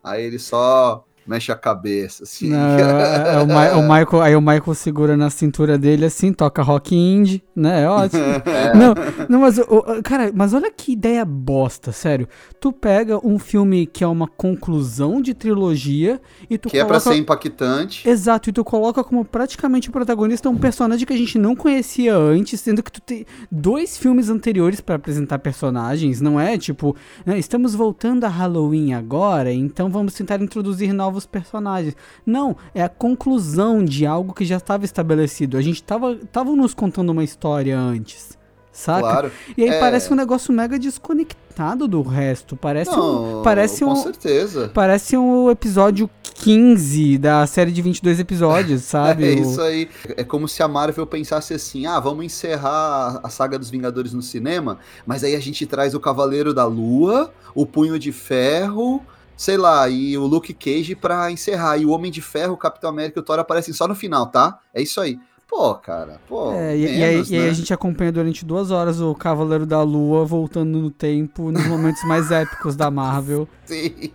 [0.04, 2.50] Aí ele só mexe a cabeça, assim.
[2.50, 6.34] Não, é, é o, Ma- o Michael, aí o Michael segura na cintura dele assim,
[6.34, 7.84] toca rock indie, né?
[7.84, 8.22] É ótimo.
[8.76, 8.94] Não,
[9.28, 12.28] não, mas, o- o- cara, mas olha que ideia bosta, sério.
[12.60, 17.00] Tu pega um filme que é uma conclusão de trilogia e tu que é pra
[17.00, 17.12] coloca...
[17.16, 18.08] ser impactante.
[18.08, 22.60] Exato, e tu coloca como praticamente protagonista um personagem que a gente não conhecia antes,
[22.60, 27.74] sendo que tu tem dois filmes anteriores pra apresentar personagens, não é tipo, né, estamos
[27.76, 31.96] voltando a Halloween agora, então vamos tentar introduzir novos personagens.
[32.26, 35.58] Não, é a conclusão de algo que já estava estabelecido.
[35.58, 38.38] A gente tava, tava nos contando uma história antes.
[38.72, 39.02] Saca?
[39.02, 39.32] Claro.
[39.58, 39.80] E aí É.
[39.80, 42.56] parece um negócio mega desconectado do resto.
[42.56, 43.44] Parece Não, um.
[43.44, 43.96] Parece com um.
[43.96, 44.72] certeza.
[44.74, 49.26] Parece um episódio 15 da série de 22 episódios, sabe?
[49.26, 49.90] É isso aí.
[50.16, 54.22] É como se a Marvel pensasse assim: ah, vamos encerrar a saga dos Vingadores no
[54.22, 59.02] cinema, mas aí a gente traz o Cavaleiro da Lua, o Punho de Ferro,
[59.40, 61.78] sei lá, e o Luke Cage pra encerrar.
[61.78, 64.28] E o Homem de Ferro, o Capitão América e o Thor aparecem só no final,
[64.28, 64.60] tá?
[64.74, 65.18] É isso aí.
[65.48, 66.52] Pô, cara, pô.
[66.52, 67.50] É, e, e aí, menos, e aí né?
[67.50, 72.04] a gente acompanha durante duas horas o Cavaleiro da Lua voltando no tempo nos momentos
[72.04, 73.48] mais épicos da Marvel.
[73.64, 74.12] Sim.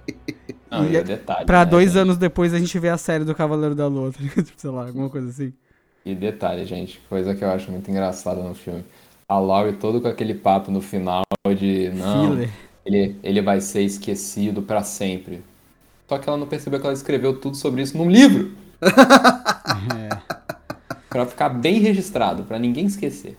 [0.71, 1.47] Não, E é- o detalhe.
[1.47, 2.03] Pra né, dois gente?
[2.03, 4.47] anos depois a gente vê a série do Cavaleiro da Lua, tá ligado?
[4.59, 5.55] Sei lá, alguma coisa assim.
[6.05, 8.85] E detalhe, gente, coisa que eu acho muito engraçada no filme.
[9.27, 11.23] A Laurie todo com aquele papo no final
[11.59, 12.51] de não, Filler.
[12.85, 15.43] Ele, ele vai ser esquecido pra sempre.
[16.09, 18.53] Só que ela não percebeu que ela escreveu tudo sobre isso num livro.
[18.81, 20.35] É.
[21.09, 23.39] Pra ficar bem registrado, pra ninguém esquecer.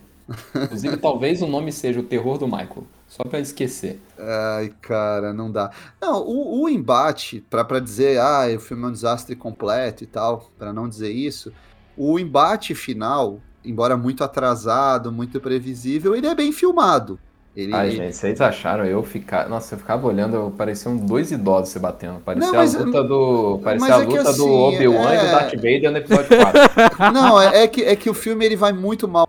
[0.56, 2.86] Inclusive, talvez o nome seja o terror do Michael.
[3.06, 4.02] Só pra esquecer.
[4.18, 5.72] Ai, cara, não dá.
[6.02, 10.50] Não, o, o embate, pra dizer, ah, o filme é um desastre completo e tal,
[10.58, 11.52] pra não dizer isso,
[11.98, 17.20] o embate final, embora muito atrasado, muito previsível, ele é bem filmado.
[17.56, 19.48] Ele, Ai, ele- gente, vocês acharam eu ficar.
[19.48, 22.20] Nossa, eu ficava olhando, eu parecia um dois idosos se batendo.
[22.20, 23.60] Parecia Não, mas- a luta do.
[23.64, 27.14] Parecia a é luta assim, do Obi-Wan e é- do Darth Vader no episódio 4.
[27.14, 29.25] Não, é, é que, é que o filme ele vai muito mal.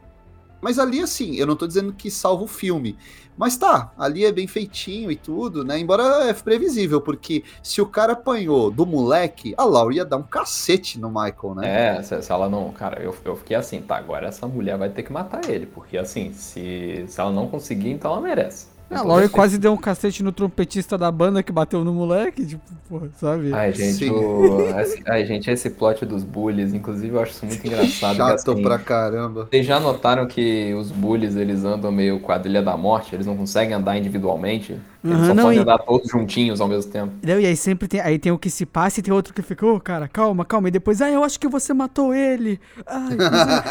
[0.66, 2.98] Mas ali, assim, eu não tô dizendo que salva o filme.
[3.37, 5.79] Mas tá, ali é bem feitinho e tudo, né?
[5.79, 10.24] Embora é previsível, porque se o cara apanhou do moleque, a Laura ia dar um
[10.24, 11.98] cacete no Michael, né?
[11.98, 12.72] É, se, se ela não.
[12.72, 15.66] Cara, eu, eu fiquei assim, tá, agora essa mulher vai ter que matar ele.
[15.66, 18.66] Porque assim, se, se ela não conseguir, então ela merece.
[18.90, 22.62] A Laurie quase deu um cacete no trompetista da banda que bateu no moleque, tipo,
[22.88, 23.53] porra, sabe?
[23.53, 24.70] Ai, gente, o...
[24.81, 25.03] esse...
[25.07, 28.16] Ai, gente, esse plot dos bullies, inclusive, eu acho isso muito engraçado.
[28.16, 29.49] Chato assim, pra caramba.
[29.51, 33.14] Vocês já notaram que os bullies, eles andam meio quadrilha da morte?
[33.14, 34.77] Eles não conseguem andar individualmente?
[35.05, 35.62] Eles uhum, só não, podem e...
[35.62, 37.12] andar todos juntinhos ao mesmo tempo.
[37.22, 39.42] Não, e aí sempre tem, aí tem o que se passa e tem outro que
[39.42, 40.68] fica, ô, oh, cara, calma, calma.
[40.68, 42.61] E depois, ah, eu acho que você matou ele.
[42.87, 43.16] Ai,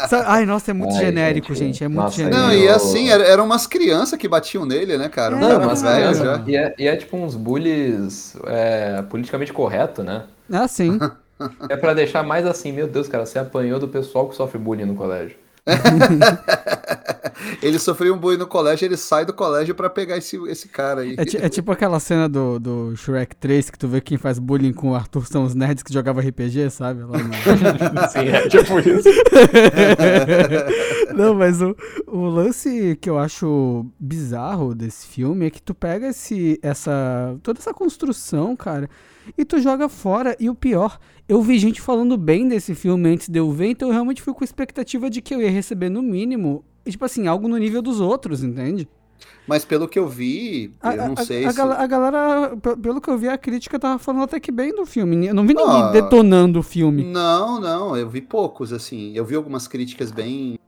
[0.08, 0.16] você...
[0.26, 2.40] Ai nossa, é muito Ai, genérico, gente, gente, é muito nossa, genérico.
[2.40, 5.36] Não, e assim, eram umas crianças que batiam nele, né, cara?
[5.36, 6.42] É, não, mas velhos já.
[6.46, 10.24] E é, e é tipo uns bullies é, politicamente correto, né?
[10.52, 10.98] Ah, sim.
[11.68, 14.84] É para deixar mais assim, meu Deus, cara, você apanhou do pessoal que sofre bullying
[14.86, 15.36] no colégio.
[17.62, 21.02] ele sofreu um bullying no colégio, ele sai do colégio para pegar esse, esse cara
[21.02, 21.16] aí.
[21.16, 24.72] É, é, tipo aquela cena do, do Shrek 3 que tu vê quem faz bullying
[24.72, 27.00] com o Arthur são os nerds que jogavam RPG, sabe?
[27.00, 27.12] No...
[28.10, 29.08] Sim, é tipo isso.
[31.14, 31.74] Não, mas o,
[32.06, 37.58] o lance que eu acho bizarro desse filme é que tu pega esse, essa, toda
[37.58, 38.88] essa construção, cara,
[39.36, 40.36] e tu joga fora.
[40.38, 43.88] E o pior, eu vi gente falando bem desse filme antes de eu ver, então
[43.88, 47.48] eu realmente fui com expectativa de que eu ia receber no mínimo, tipo assim, algo
[47.48, 48.88] no nível dos outros, entende?
[49.46, 51.60] Mas pelo que eu vi, eu a, não a, sei a, se...
[51.60, 55.26] a, galera, pelo que eu vi, a crítica tava falando até que bem do filme.
[55.26, 57.04] Eu não vi ninguém ah, detonando o filme.
[57.04, 59.12] Não, não, eu vi poucos, assim.
[59.14, 60.58] Eu vi algumas críticas bem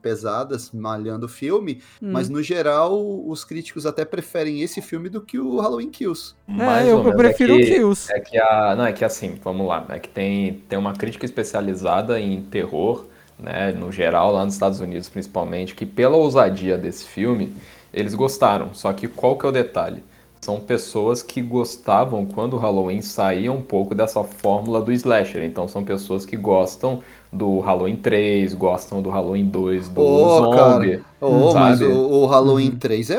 [0.00, 2.12] pesadas malhando o filme, hum.
[2.12, 2.94] mas no geral
[3.26, 6.34] os críticos até preferem esse filme do que o Halloween Kills.
[6.46, 8.12] É, eu, eu, prefiro é que, o Kills.
[8.12, 11.24] É que a, não é que assim, vamos lá, é que tem tem uma crítica
[11.24, 13.06] especializada em terror,
[13.38, 17.54] né, no geral lá nos Estados Unidos principalmente, que pela ousadia desse filme
[17.92, 18.74] eles gostaram.
[18.74, 20.02] Só que qual que é o detalhe?
[20.40, 25.42] São pessoas que gostavam quando o Halloween saía um pouco dessa fórmula do slasher.
[25.42, 27.02] Então são pessoas que gostam
[27.34, 31.02] do Halloween 3, gostam do Halloween 2, do oh, Zombie.
[31.20, 32.78] Oh, mas o, o Halloween uhum.
[32.78, 33.18] 3 é, é,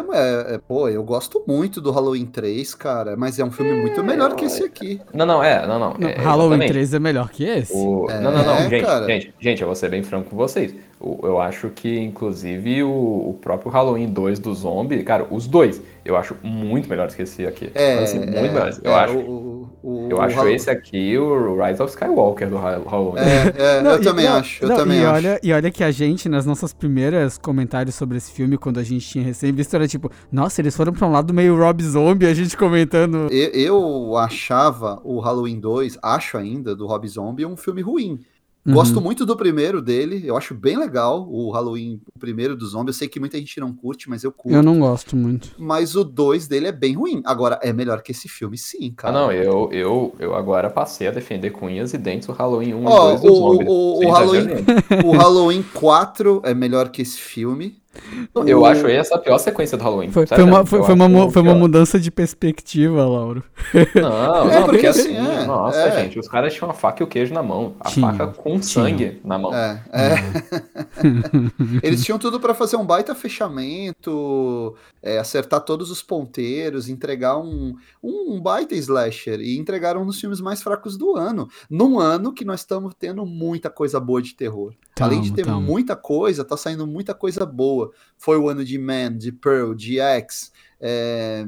[0.56, 3.16] é, Pô, eu gosto muito do Halloween 3, cara.
[3.18, 5.02] Mas é um filme é, muito melhor que esse aqui.
[5.14, 6.08] Não, não, é, não, não.
[6.08, 6.72] É, Halloween exatamente.
[6.72, 7.74] 3 é melhor que esse?
[7.74, 8.08] O...
[8.22, 9.06] não, não, não, gente, cara.
[9.06, 10.74] gente, gente, eu vou ser bem franco com vocês.
[11.22, 16.16] Eu acho que, inclusive, o, o próprio Halloween 2 do Zombie, cara, os dois, eu
[16.16, 17.70] acho muito melhores que esse aqui.
[17.76, 18.82] É, assim, muito melhores.
[18.84, 19.18] Eu acho.
[19.18, 23.22] O, o, eu acho esse aqui o Rise of Skywalker do Halloween.
[23.56, 24.64] É, não, eu e, também não, acho.
[24.64, 25.14] Eu também e acho.
[25.14, 28.84] Olha, e olha que a gente, nas nossas primeiras comentários sobre esse filme, quando a
[28.84, 32.34] gente tinha recém-visto, era tipo, nossa, eles foram pra um lado meio Rob Zombie, a
[32.34, 33.28] gente comentando.
[33.32, 38.20] Eu, eu achava o Halloween 2, acho ainda, do Rob Zombie, um filme ruim.
[38.66, 38.74] Uhum.
[38.74, 42.90] Gosto muito do primeiro dele, eu acho bem legal o Halloween, o primeiro do zombie.
[42.90, 44.56] Eu sei que muita gente não curte, mas eu curto.
[44.56, 45.52] Eu não gosto muito.
[45.60, 47.22] Mas o 2 dele é bem ruim.
[47.26, 49.16] Agora, é melhor que esse filme, sim, cara.
[49.16, 52.74] Ah, não, eu, eu, eu agora passei a defender com unhas e dentes o Halloween
[52.74, 53.66] 1 oh, e 2 do o, zombie.
[53.68, 54.48] O, o, Halloween,
[55.06, 57.78] o Halloween 4 é melhor que esse filme.
[58.46, 58.66] Eu o...
[58.66, 60.12] acho essa a pior sequência do Halloween.
[60.12, 63.44] Foi, foi uma, foi, foi uma, foi uma mudança de perspectiva, Lauro.
[63.96, 66.04] Não, é, não, porque assim, assim é, nossa, é.
[66.04, 67.76] gente, os caras tinham a faca e o queijo na mão.
[67.80, 68.64] A tinha, faca com tinha.
[68.64, 69.54] sangue na mão.
[69.54, 70.16] É, é.
[71.82, 77.76] Eles tinham tudo para fazer um baita fechamento, é, acertar todos os ponteiros, entregar um,
[78.02, 79.40] um, um baita slasher.
[79.40, 81.48] E entregaram um dos filmes mais fracos do ano.
[81.70, 84.74] Num ano que nós estamos tendo muita coisa boa de terror.
[84.96, 85.60] Tamo, Além de ter tamo.
[85.60, 87.92] muita coisa, tá saindo muita coisa boa.
[88.18, 91.46] Foi o ano de Man, de Pearl, de X, é,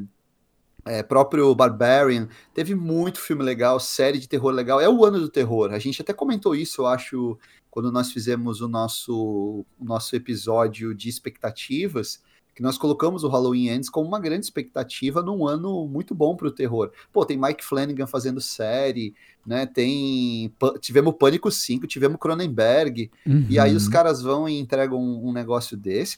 [0.83, 2.27] é, próprio Barbarian.
[2.53, 4.81] Teve muito filme legal, série de terror legal.
[4.81, 5.71] É o ano do terror.
[5.71, 7.37] A gente até comentou isso, eu acho,
[7.71, 12.21] quando nós fizemos o nosso, o nosso episódio de expectativas
[12.57, 16.47] que nós colocamos o Halloween Ends como uma grande expectativa num ano muito bom para
[16.47, 16.89] o terror.
[17.13, 19.13] Pô, tem Mike Flanagan fazendo série,
[19.45, 19.67] né?
[19.67, 23.45] Tem tivemos Pânico 5, tivemos Cronenberg, uhum.
[23.47, 23.91] e aí os uhum.
[23.91, 26.17] caras vão e entregam um, um, negócio desse.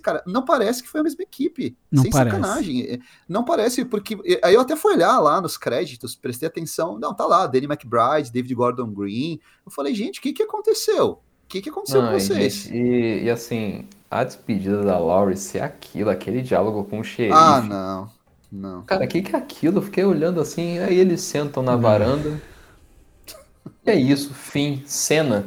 [0.00, 1.76] Cara, não parece que foi a mesma equipe.
[1.90, 2.36] Não sem parece.
[2.36, 2.82] sacanagem.
[2.82, 4.16] É, não parece, porque.
[4.44, 6.96] Aí eu até fui olhar lá nos créditos, prestei atenção.
[6.96, 9.40] Não, tá lá, Danny McBride, David Gordon Green.
[9.66, 11.08] Eu falei, gente, o que, que aconteceu?
[11.08, 12.70] O que, que aconteceu não, com vocês?
[12.70, 17.36] E, e assim, a despedida da Laurie ser aquilo, aquele diálogo com o xerife.
[17.36, 18.10] Ah, não.
[18.50, 18.82] Não.
[18.82, 19.78] Cara, o que, que é aquilo?
[19.78, 22.40] Eu fiquei olhando assim, aí eles sentam na varanda.
[23.86, 25.46] E é isso, fim, cena.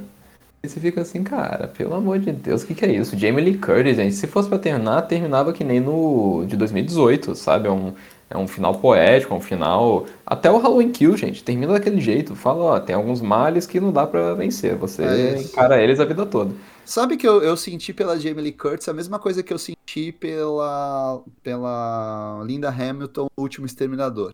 [0.64, 3.18] E você fica assim, cara, pelo amor de Deus, o que, que é isso?
[3.18, 7.68] Jamie Lee Curtis, gente, se fosse pra terminar, terminava que nem no de 2018, sabe?
[7.68, 7.94] É um,
[8.30, 10.06] é um final poético, é um final.
[10.26, 12.36] Até o Halloween Kill, gente, termina daquele jeito.
[12.36, 14.76] Fala, ó, tem alguns males que não dá para vencer.
[14.78, 16.54] Você é encara eles a vida toda.
[16.86, 20.12] Sabe que eu, eu senti pela Jamie Lee Curtis a mesma coisa que eu senti
[20.12, 24.34] pela, pela Linda Hamilton no Último Exterminador.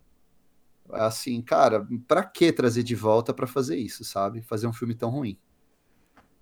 [0.92, 4.42] Assim, cara, pra que trazer de volta para fazer isso, sabe?
[4.42, 5.38] Fazer um filme tão ruim.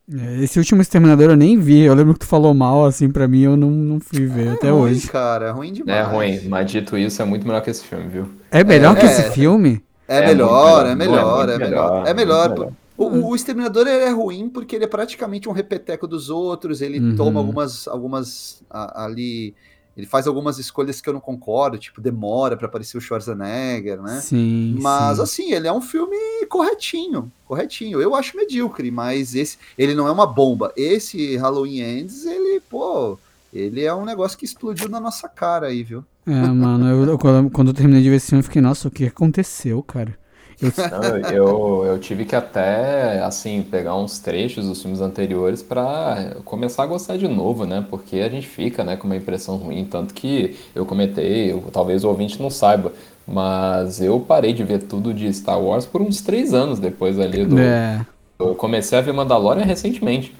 [0.10, 1.82] É, Esse último Exterminador eu nem vi.
[1.82, 4.68] Eu lembro que tu falou mal, assim, pra mim, eu não, não fui ver até
[4.68, 5.08] é ruim, hoje.
[5.10, 5.98] cara, é ruim demais.
[5.98, 8.30] É ruim, mas dito isso, é muito melhor que esse filme, viu?
[8.50, 9.10] É melhor que É.
[9.10, 9.84] esse filme?
[10.08, 11.60] É, É melhor, é melhor, é melhor.
[11.60, 12.72] melhor, É melhor.
[12.98, 17.16] O, o Exterminador é ruim porque ele é praticamente um repeteco dos outros, ele Uhum.
[17.16, 19.54] toma algumas, algumas a- ali,
[19.96, 24.20] ele faz algumas escolhas que eu não concordo, tipo demora pra aparecer o Schwarzenegger, né?
[24.22, 24.78] Sim.
[24.82, 25.24] Mas sim.
[25.24, 26.16] assim, ele é um filme
[26.50, 28.02] corretinho, corretinho.
[28.02, 30.74] Eu acho medíocre, mas esse, ele não é uma bomba.
[30.76, 33.18] Esse Halloween Ends, ele, pô,
[33.54, 36.04] ele é um negócio que explodiu na nossa cara aí, viu?
[36.26, 39.06] É, mano, eu, quando eu terminei de ver esse filme, eu fiquei, nossa, o que
[39.06, 40.18] aconteceu, cara?
[40.62, 46.36] Eu, Não, eu, eu tive que até, assim, pegar uns trechos dos filmes anteriores pra
[46.46, 47.86] começar a gostar de novo, né?
[47.90, 49.86] Porque a gente fica, né, com uma impressão ruim.
[49.86, 52.92] Tanto que eu comentei, eu- talvez o ouvinte não saiba,
[53.28, 57.46] mas eu parei de ver tudo de Star Wars por uns três anos depois ali
[57.46, 57.60] do.
[57.60, 58.06] é.
[58.40, 60.34] Eu comecei a ver Mandalorian recentemente.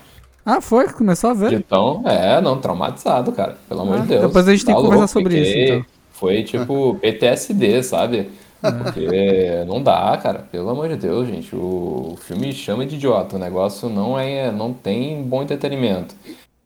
[0.46, 0.88] Ah, foi?
[0.88, 1.54] Começou a ver?
[1.54, 3.58] Então, é, não, traumatizado, cara.
[3.68, 4.22] Pelo amor Ah, de Deus.
[4.28, 5.86] depois a gente tem Tá que conversar sobre isso, então.
[6.14, 8.30] Foi tipo PTSD, sabe?
[8.64, 8.72] É.
[8.72, 10.40] Porque não dá, cara.
[10.52, 11.56] Pelo amor de Deus, gente.
[11.56, 13.36] O filme chama de idiota.
[13.36, 16.16] O negócio não é, não tem bom entretenimento.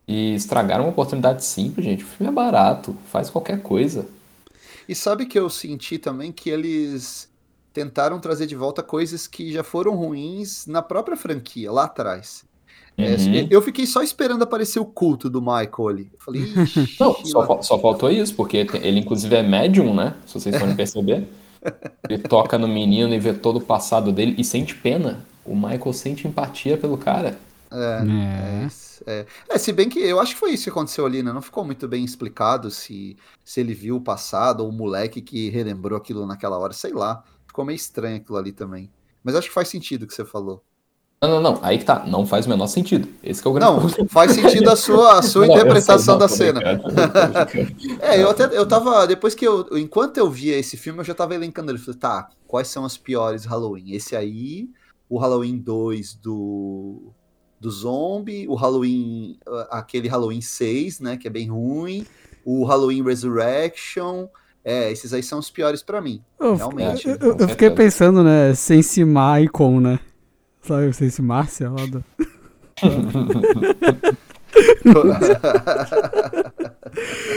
[0.06, 2.02] E estragaram uma oportunidade simples, gente.
[2.02, 4.06] O filme é barato, faz qualquer coisa.
[4.88, 7.30] E sabe que eu senti também que eles
[7.72, 12.44] tentaram trazer de volta coisas que já foram ruins na própria franquia, lá atrás.
[12.98, 13.46] É, Uhum.
[13.50, 16.10] eu fiquei só esperando aparecer o culto do Michael ali.
[16.12, 16.42] Eu falei,
[17.00, 20.14] Não, só, fal- só faltou isso, porque ele inclusive é médium, né?
[20.26, 21.26] Se vocês forem perceber.
[22.08, 25.24] Ele toca no menino e vê todo o passado dele e sente pena.
[25.44, 27.38] O Michael sente empatia pelo cara.
[27.70, 28.66] É.
[29.06, 31.32] É, é, se bem que eu acho que foi isso que aconteceu ali, né?
[31.32, 35.50] Não ficou muito bem explicado se, se ele viu o passado ou o moleque que
[35.50, 37.24] relembrou aquilo naquela hora, sei lá.
[37.46, 38.90] Ficou meio estranho aquilo ali também.
[39.22, 40.62] Mas acho que faz sentido o que você falou.
[41.22, 41.58] Não, não, não.
[41.62, 42.04] Aí que tá.
[42.04, 43.08] Não faz o menor sentido.
[43.22, 44.08] Esse que é o grande Não, problema.
[44.10, 46.60] faz sentido a sua, a sua Não, interpretação da cena.
[48.00, 49.06] É, eu até eu tava.
[49.06, 49.66] Depois que eu.
[49.78, 51.78] Enquanto eu via esse filme, eu já tava elencando ele.
[51.78, 53.92] Falei, tá, quais são os piores Halloween?
[53.92, 54.68] Esse aí,
[55.08, 57.12] o Halloween 2 do.
[57.60, 59.38] Do zombie, o Halloween.
[59.70, 61.16] aquele Halloween 6, né?
[61.16, 62.04] Que é bem ruim.
[62.44, 64.26] O Halloween Resurrection.
[64.64, 66.20] É, esses aí são os piores pra mim.
[66.40, 68.52] Eu, Realmente, eu- eu- eu fiquei pensando, né?
[68.54, 70.00] Sense Maicon, né?
[70.62, 72.04] Sabe o Sense Márcia lá do...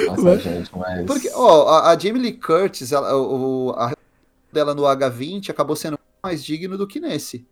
[0.08, 1.06] Nossa, gente, mas.
[1.06, 3.94] Porque, ó, a, a Jamie Lee Curtis, ela, o, a
[4.52, 7.46] dela no H20 acabou sendo mais digno do que nesse.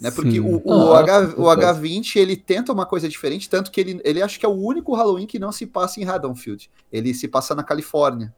[0.00, 0.10] Né?
[0.10, 0.40] Porque Sim.
[0.40, 1.74] o, o, Ah, H, o certeza.
[1.80, 4.94] H20 ele tenta uma coisa diferente, tanto que ele, ele acha que é o único
[4.94, 6.70] Halloween que não se passa em Haddonfield.
[6.92, 8.34] Ele se passa na Califórnia.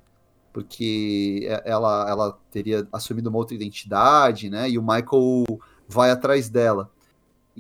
[0.53, 4.69] Porque é- ela, ela teria assumido uma outra identidade, né?
[4.71, 5.45] E o Michael
[5.89, 6.91] vai atrás dela.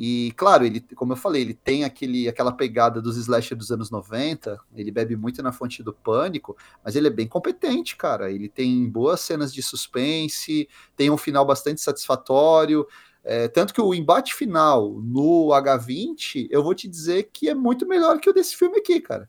[0.00, 3.90] E, claro, ele, como eu falei, ele tem aquele, aquela pegada dos slasher dos anos
[3.90, 8.30] 90, ele bebe muito na fonte do pânico, mas ele é bem competente, cara.
[8.30, 12.86] Ele tem boas cenas de suspense, tem um final bastante satisfatório.
[13.24, 17.84] É, tanto que o embate final no H20, eu vou te dizer que é muito
[17.84, 19.28] melhor que o desse filme aqui, cara.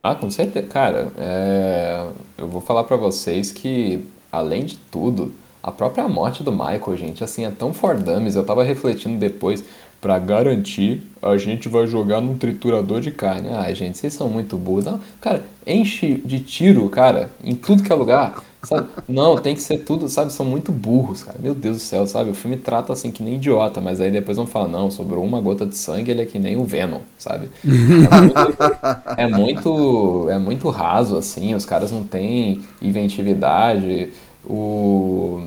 [0.00, 0.68] Ah, com certeza.
[0.68, 5.34] Cara, é, eu vou falar pra vocês que, além de tudo,
[5.68, 7.96] a própria morte do Michael, gente, assim, é tão for.
[8.34, 9.64] Eu tava refletindo depois,
[10.00, 13.48] pra garantir, a gente vai jogar num triturador de carne.
[13.50, 14.84] Ah, gente, vocês são muito burros.
[14.84, 18.42] Não, cara, enche de tiro, cara, em tudo que é lugar.
[18.60, 18.88] Sabe?
[19.08, 20.32] Não, tem que ser tudo, sabe?
[20.32, 21.38] São muito burros, cara.
[21.40, 22.30] Meu Deus do céu, sabe?
[22.30, 25.40] O filme trata assim que nem idiota, mas aí depois vão falar, não, sobrou uma
[25.40, 27.48] gota de sangue, ele é que nem o Venom, sabe?
[29.16, 34.10] É muito, é muito raso, assim, os caras não têm inventividade.
[34.48, 35.40] O.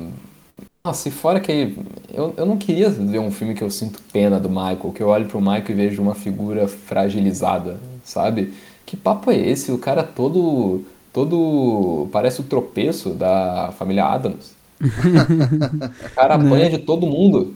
[0.84, 1.76] Nossa, e fora que
[2.12, 5.08] eu, eu não queria ver um filme que eu sinto pena do Michael, que eu
[5.08, 8.52] olho pro Michael e vejo uma figura fragilizada, sabe?
[8.84, 9.70] Que papo é esse?
[9.72, 10.84] O cara todo.
[11.12, 12.08] todo.
[12.12, 14.54] parece o tropeço da família Adams.
[16.00, 17.54] O cara apanha de todo mundo.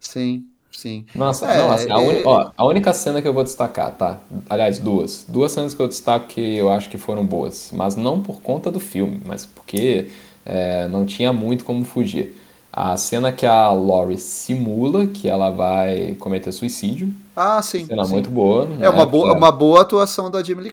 [0.00, 1.06] Sim, sim.
[1.14, 3.92] Nossa, É, não, assim, a, é- uni- ó, a única cena que eu vou destacar,
[3.96, 4.18] tá?
[4.48, 5.26] Aliás, duas.
[5.28, 7.70] Duas cenas que eu destaco que eu acho que foram boas.
[7.72, 10.08] Mas não por conta do filme, mas porque
[10.44, 12.36] é, não tinha muito como fugir.
[12.72, 17.12] A cena que a Laurie simula que ela vai cometer suicídio.
[17.36, 17.84] Ah, sim.
[17.86, 18.12] Cena sim.
[18.12, 18.66] muito boa.
[18.80, 19.10] É uma né?
[19.10, 20.72] boa, Pra- uma boa atuação da Jamie Lee.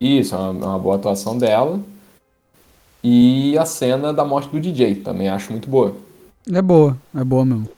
[0.00, 1.80] Isso, é uma, é uma boa atuação dela.
[3.02, 5.94] E a cena da morte do DJ, também acho muito boa.
[6.52, 7.68] É boa, é boa mesmo.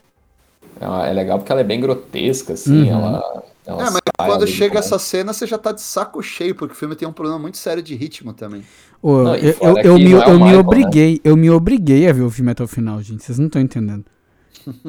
[0.80, 2.90] É, uma- é legal porque ela é bem grotesca, assim, Uhum.
[2.90, 6.72] ela, ela É, mas quando chega essa cena, você já tá de saco cheio, porque
[6.72, 8.62] o filme tem um problema muito sério de ritmo também.
[9.02, 10.56] Ô, Não, eu, eu, eu me, é eu me Michael, né?
[10.56, 13.24] obriguei, eu me obriguei a ver o filme até o final, gente.
[13.24, 14.04] Vocês não estão entendendo.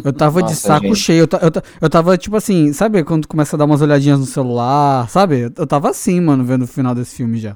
[0.03, 0.99] Eu tava Nossa, de saco gente.
[0.99, 1.27] cheio.
[1.31, 5.09] Eu, eu, eu tava, tipo assim, sabe quando começa a dar umas olhadinhas no celular,
[5.09, 5.51] sabe?
[5.55, 7.55] Eu tava assim, mano, vendo o final desse filme já.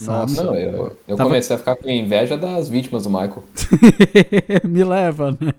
[0.00, 1.30] Nossa, não, eu, eu tava...
[1.30, 3.42] comecei a ficar com inveja das vítimas do Michael.
[4.64, 5.54] Me leva, né?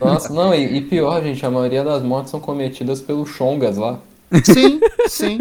[0.00, 3.98] Nossa, não, e, e, pior, gente, a maioria das mortes são cometidas pelos Chongas lá.
[4.44, 5.38] Sim, sim.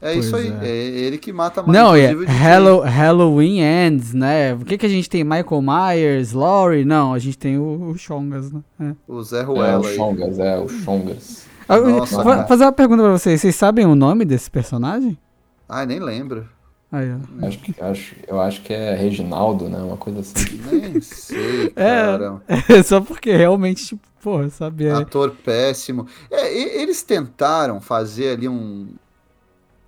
[0.00, 0.66] É pois isso aí, é.
[0.66, 0.76] é.
[0.76, 1.72] ele que mata mais.
[1.72, 4.52] Não, é Hello, Halloween Ends, né?
[4.52, 5.24] O que que a gente tem?
[5.24, 6.84] Michael Myers, Laurie?
[6.84, 8.60] Não, a gente tem o, o Chongas, né?
[8.80, 8.92] É.
[9.08, 9.72] O Zé Ruela.
[9.72, 11.46] É, o Chongas, é, o Chongas.
[11.66, 13.40] Ah, Nossa, Vou fazer uma pergunta pra vocês.
[13.40, 15.16] Vocês sabem o nome desse personagem?
[15.66, 16.46] Ah, nem lembro.
[16.94, 17.08] Aí,
[17.42, 19.78] acho que, acho, eu acho que é Reginaldo, né?
[19.78, 20.60] Uma coisa assim.
[20.70, 22.40] Nem sei, cara.
[22.46, 24.98] É, é só porque realmente, tipo, porra, sabia.
[24.98, 26.06] Ator péssimo.
[26.30, 28.94] É, eles tentaram fazer ali um,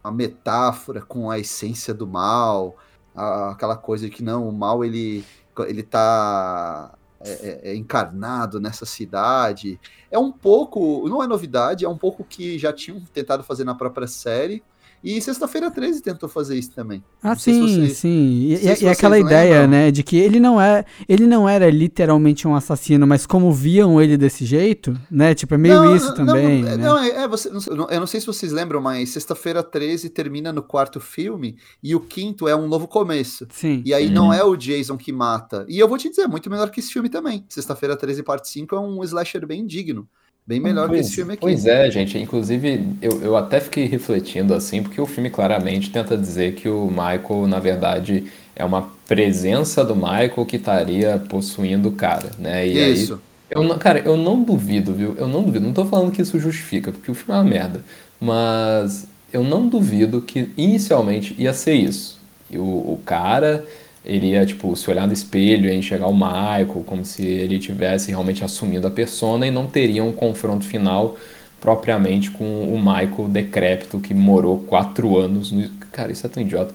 [0.03, 2.77] uma metáfora com a essência do mal,
[3.15, 5.25] a, aquela coisa de que não, o mal ele,
[5.69, 9.79] ele tá é, é, é, encarnado nessa cidade.
[10.11, 13.77] É um pouco, não é novidade, é um pouco que já tinham tentado fazer na
[13.77, 14.61] própria série,
[15.03, 17.03] e Sexta-feira 13 tentou fazer isso também.
[17.23, 18.09] Ah, não sim, vocês, sim.
[18.09, 19.71] E, e, e aquela ideia, lembram.
[19.71, 24.01] né, de que ele não é, ele não era literalmente um assassino, mas como viam
[24.01, 26.77] ele desse jeito, né, tipo, é meio não, isso não, também, não, né?
[26.77, 30.63] Não, é, é você, eu não sei se vocês lembram, mas Sexta-feira 13 termina no
[30.63, 33.47] quarto filme e o quinto é um novo começo.
[33.51, 33.83] Sim.
[33.85, 35.65] E aí não é o Jason que mata.
[35.69, 37.45] E eu vou te dizer, é muito melhor que esse filme também.
[37.49, 40.09] Sexta-feira 13 parte 5 é um slasher bem digno.
[40.47, 41.41] Bem melhor pois, que esse filme aqui.
[41.41, 42.17] Pois é, gente.
[42.17, 46.87] Inclusive, eu, eu até fiquei refletindo assim, porque o filme claramente tenta dizer que o
[46.87, 52.67] Michael, na verdade, é uma presença do Michael que estaria possuindo o cara, né?
[52.67, 53.15] E isso.
[53.15, 53.21] Aí,
[53.51, 55.17] eu não, cara, eu não duvido, viu?
[55.19, 55.67] Eu não duvido.
[55.67, 57.85] Não tô falando que isso justifica, porque o filme é uma merda.
[58.21, 62.21] Mas eu não duvido que inicialmente ia ser isso.
[62.53, 63.67] O, o cara
[64.07, 68.11] ele ia, tipo, se olhar no espelho e enxergar o Michael, como se ele tivesse
[68.11, 71.17] realmente assumindo a persona e não teria um confronto final
[71.61, 75.51] propriamente com o Michael decrépito que morou quatro anos.
[75.51, 75.69] No...
[75.91, 76.73] Cara, isso é tão idiota.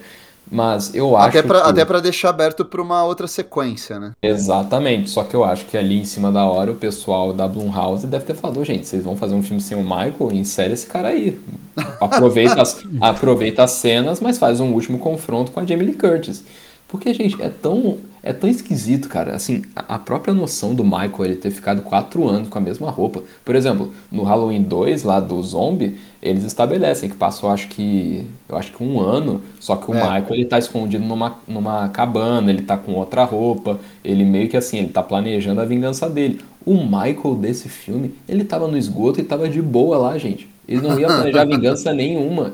[0.51, 1.29] Mas eu acho.
[1.29, 1.69] Até pra, que...
[1.69, 4.11] até pra deixar aberto pra uma outra sequência, né?
[4.21, 5.09] Exatamente.
[5.09, 8.25] Só que eu acho que ali em cima da hora o pessoal da Blumhouse deve
[8.25, 10.33] ter falado: gente, vocês vão fazer um filme sem o Michael?
[10.33, 11.39] Insere esse cara aí.
[12.01, 16.43] Aproveita as, aproveita as cenas, mas faz um último confronto com a Jamie Lee Curtis.
[16.91, 19.33] Porque, gente, é tão, é tão esquisito, cara.
[19.33, 23.23] Assim, a própria noção do Michael ele ter ficado quatro anos com a mesma roupa.
[23.45, 28.27] Por exemplo, no Halloween 2, lá do zombie, eles estabelecem que passou, acho que.
[28.49, 30.01] Eu acho que um ano, só que o é.
[30.01, 34.57] Michael ele tá escondido numa, numa cabana, ele tá com outra roupa, ele meio que
[34.57, 36.41] assim, ele tá planejando a vingança dele.
[36.65, 40.49] O Michael desse filme, ele tava no esgoto e tava de boa lá, gente.
[40.67, 42.53] Ele não ia planejar vingança nenhuma.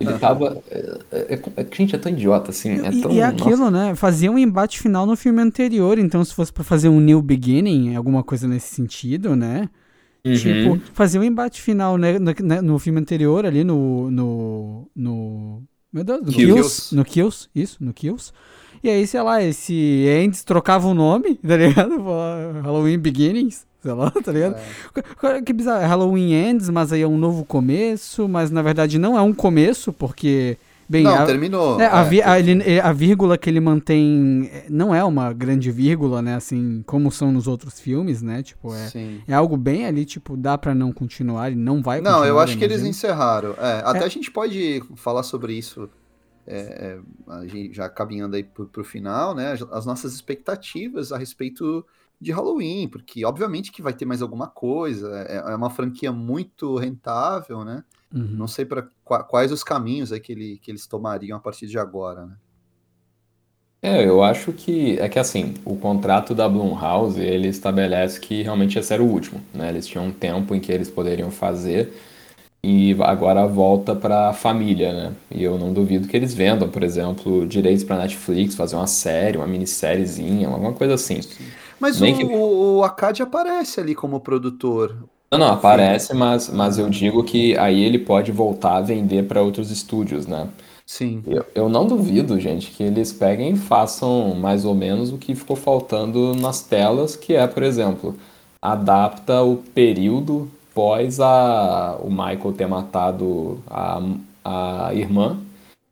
[0.00, 0.62] Ele tava.
[0.70, 2.78] É, é, é, gente, é tão idiota, assim.
[2.80, 3.70] É tão, e, e aquilo, nossa.
[3.70, 3.94] né?
[3.94, 7.94] Fazia um embate final no filme anterior, então se fosse para fazer um New Beginning,
[7.96, 9.68] alguma coisa nesse sentido, né?
[10.24, 10.34] Uhum.
[10.34, 14.10] Tipo, fazia um embate final né, no, né, no filme anterior, ali no.
[14.10, 16.54] no, no meu Deus, no Kills.
[16.54, 16.96] Kills.
[16.96, 18.32] No Kills, isso, no Kills.
[18.82, 19.74] E aí, sei lá, esse
[20.06, 22.02] Ends trocava o nome, tá ligado?
[22.62, 24.56] Halloween Beginnings sei lá, tá ligado?
[24.56, 25.42] É.
[25.42, 29.22] Que bizarro, Halloween Ends, mas aí é um novo começo, mas na verdade não é
[29.22, 30.56] um começo, porque...
[30.88, 31.80] Bem, não, a, terminou.
[31.80, 36.20] É, a, é, a, ele, a, vírgula que ele mantém não é uma grande vírgula,
[36.20, 36.34] né?
[36.34, 38.42] Assim, como são nos outros filmes, né?
[38.42, 38.90] Tipo, é,
[39.28, 42.18] é algo bem ali, tipo, dá para não continuar, e não vai continuar.
[42.18, 43.54] Não, eu acho que eles encerraram.
[43.56, 44.04] É, até é.
[44.04, 45.88] a gente pode falar sobre isso
[46.44, 46.98] é,
[47.70, 49.56] já caminhando aí pro, pro final, né?
[49.70, 51.86] As nossas expectativas a respeito
[52.20, 56.76] de Halloween, porque obviamente que vai ter mais alguma coisa, é, é uma franquia muito
[56.76, 57.82] rentável, né?
[58.14, 58.34] Uhum.
[58.36, 61.78] Não sei para quais os caminhos é que, ele, que eles tomariam a partir de
[61.78, 62.36] agora, né?
[63.82, 68.78] É, eu acho que é que assim, o contrato da Blumhouse, ele estabelece que realmente
[68.78, 69.70] esse era o último, né?
[69.70, 71.90] Eles tinham um tempo em que eles poderiam fazer
[72.62, 75.12] e agora volta para a família, né?
[75.30, 79.38] E eu não duvido que eles vendam, por exemplo, direitos para Netflix, fazer uma série,
[79.38, 81.22] uma minissériezinha, alguma coisa assim.
[81.22, 81.46] Sim.
[81.80, 82.24] Mas o, que...
[82.24, 84.94] o Akad aparece ali como produtor.
[85.32, 89.42] Não, não, aparece, mas, mas eu digo que aí ele pode voltar a vender para
[89.42, 90.48] outros estúdios, né?
[90.84, 91.22] Sim.
[91.24, 95.36] Eu, eu não duvido, gente, que eles peguem e façam mais ou menos o que
[95.36, 98.16] ficou faltando nas telas, que é, por exemplo,
[98.60, 104.02] adapta o período pós a, o Michael ter matado a,
[104.44, 105.38] a irmã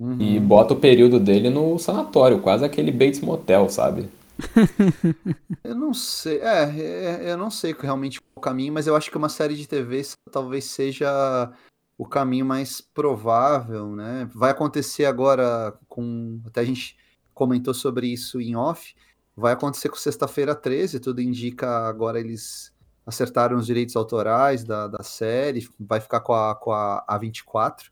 [0.01, 0.17] uhum.
[0.19, 4.09] e bota o período dele no sanatório, quase aquele Bates Motel, sabe?
[5.65, 9.17] eu não sei, é, é, eu não sei realmente o caminho, mas eu acho que
[9.17, 11.53] uma série de TV talvez seja
[11.97, 14.29] o caminho mais provável, né?
[14.33, 16.41] Vai acontecer agora com.
[16.47, 16.97] Até a gente
[17.35, 18.95] comentou sobre isso em off.
[19.37, 22.73] Vai acontecer com sexta-feira 13, tudo indica agora eles
[23.07, 27.91] acertaram os direitos autorais da, da série, vai ficar com a, com a A24,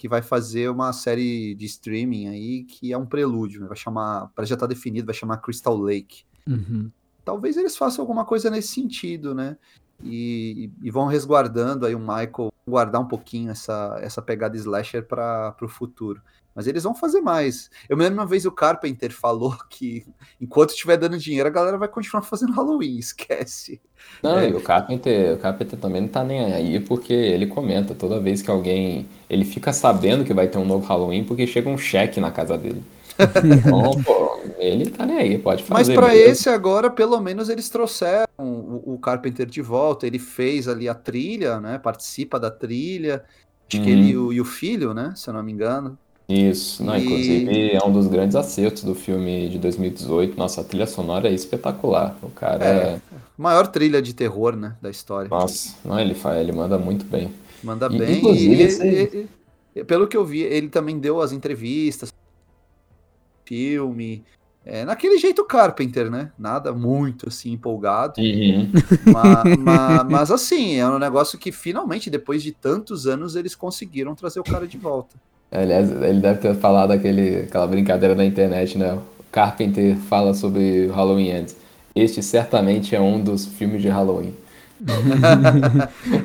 [0.00, 3.66] que vai fazer uma série de streaming aí que é um prelúdio, né?
[3.66, 6.24] vai chamar, para já estar tá definido, vai chamar Crystal Lake.
[6.48, 6.90] Uhum.
[7.22, 9.58] Talvez eles façam alguma coisa nesse sentido, né?
[10.02, 15.54] E, e, vão resguardando aí o Michael, guardar um pouquinho essa, essa pegada slasher para
[15.60, 16.22] o futuro.
[16.54, 17.70] Mas eles vão fazer mais.
[17.88, 20.04] Eu me lembro uma vez o Carpenter falou que
[20.40, 23.80] enquanto estiver dando dinheiro, a galera vai continuar fazendo Halloween, esquece.
[24.22, 24.48] Não, é.
[24.48, 28.42] e o Carpenter, o Carpenter também não tá nem aí, porque ele comenta toda vez
[28.42, 29.06] que alguém.
[29.28, 32.58] Ele fica sabendo que vai ter um novo Halloween porque chega um cheque na casa
[32.58, 32.82] dele.
[33.44, 35.94] então, pô, ele tá nem aí, pode fazer.
[35.94, 40.06] Mas para esse agora, pelo menos eles trouxeram o, o, Carpenter de volta.
[40.06, 41.78] Ele fez ali a trilha, né?
[41.78, 43.22] Participa da trilha.
[43.68, 43.84] Acho uhum.
[43.84, 44.32] que ele uhum.
[44.32, 45.12] e o filho, né?
[45.14, 45.98] Se eu não me engano.
[46.30, 47.04] Isso, não, e...
[47.04, 50.38] inclusive é um dos grandes acertos do filme de 2018.
[50.38, 52.16] Nossa, a trilha sonora é espetacular.
[52.22, 52.68] O cara é.
[52.68, 53.00] é...
[53.36, 55.28] Maior trilha de terror, né, da história.
[55.28, 57.32] Nossa, não, ele, faz, ele manda muito bem.
[57.64, 58.18] Manda e, bem.
[58.18, 59.28] Inclusive, e, esse...
[59.74, 62.14] e, pelo que eu vi, ele também deu as entrevistas,
[63.44, 64.24] filme.
[64.64, 66.30] É, naquele jeito Carpenter, né?
[66.38, 68.20] Nada muito assim empolgado.
[68.20, 68.70] Uhum.
[69.10, 74.14] Mas, mas, mas, assim, é um negócio que finalmente, depois de tantos anos, eles conseguiram
[74.14, 75.16] trazer o cara de volta.
[75.52, 78.94] Aliás, ele deve ter falado aquele, aquela brincadeira na internet, né?
[78.94, 81.56] O Carpenter fala sobre Halloween Ends.
[81.94, 84.34] Este certamente é um dos filmes de Halloween.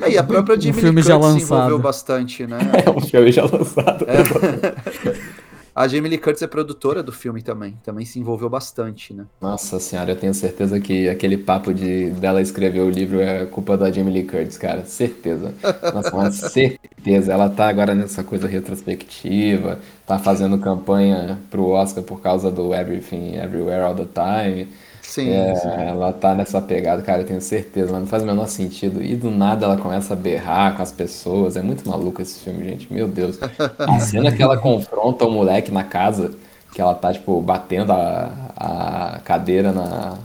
[0.01, 2.59] é, e a própria Jimmy um filme Lee Curtis se envolveu bastante, né?
[2.85, 4.05] É um filme já lançado.
[4.07, 5.15] É.
[5.75, 9.25] A Jamie Lee Curtis é produtora do filme também, também se envolveu bastante, né?
[9.41, 13.77] Nossa senhora, eu tenho certeza que aquele papo de dela escrever o livro é culpa
[13.77, 15.53] da Jamie Lee Curtis, cara, certeza.
[15.93, 17.33] Nossa, uma certeza.
[17.33, 23.35] Ela tá agora nessa coisa retrospectiva, tá fazendo campanha pro Oscar por causa do Everything
[23.35, 24.69] Everywhere All the Time.
[25.07, 25.69] Sim, é, sim.
[25.69, 29.01] Ela tá nessa pegada, cara, eu tenho certeza, mas não faz o menor sentido.
[29.01, 31.55] E do nada ela começa a berrar com as pessoas.
[31.55, 32.91] É muito maluco esse filme, gente.
[32.91, 33.39] Meu Deus.
[33.87, 36.35] A cena que ela confronta o moleque na casa,
[36.73, 40.17] que ela tá, tipo, batendo a, a cadeira na,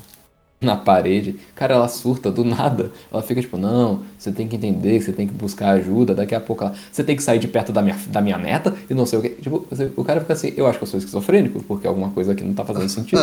[0.60, 1.36] na parede.
[1.54, 2.92] Cara, ela surta do nada.
[3.10, 6.14] Ela fica tipo, não, você tem que entender, você tem que buscar ajuda.
[6.14, 8.74] Daqui a pouco ela, você tem que sair de perto da minha, da minha neta
[8.88, 9.30] e não sei o que.
[9.30, 12.32] Tipo, você, o cara fica assim, eu acho que eu sou esquizofrênico, porque alguma coisa
[12.32, 13.22] aqui não tá fazendo sentido.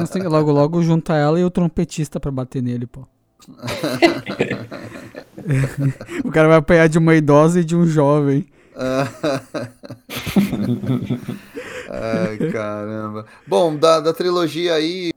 [0.00, 3.06] Você tem que logo, logo juntar ela e o trompetista pra bater nele, pô.
[6.24, 8.46] o cara vai apanhar de uma idosa e de um jovem.
[11.92, 13.26] Ai, caramba.
[13.46, 15.11] Bom, da, da trilogia aí,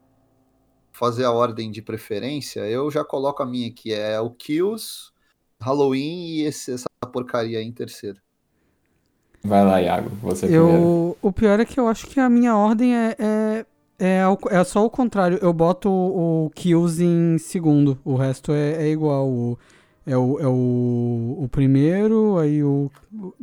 [0.95, 5.11] fazer a ordem de preferência, eu já coloco a minha aqui, é o Kills,
[5.59, 8.17] Halloween e esse, essa porcaria aí em terceiro.
[9.43, 11.17] Vai lá, Iago, você eu, primeiro.
[11.21, 13.65] O pior é que eu acho que a minha ordem é, é,
[13.99, 14.21] é,
[14.51, 15.37] é só o contrário.
[15.41, 19.27] Eu boto o, o Kills em segundo, o resto é, é igual.
[19.27, 19.59] O,
[20.07, 22.89] é o, é o, o primeiro, aí o.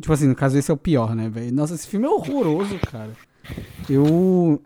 [0.00, 1.52] Tipo assim, no caso, esse é o pior, né, velho?
[1.52, 3.10] Nossa, esse filme é horroroso, cara.
[3.90, 4.58] Eu.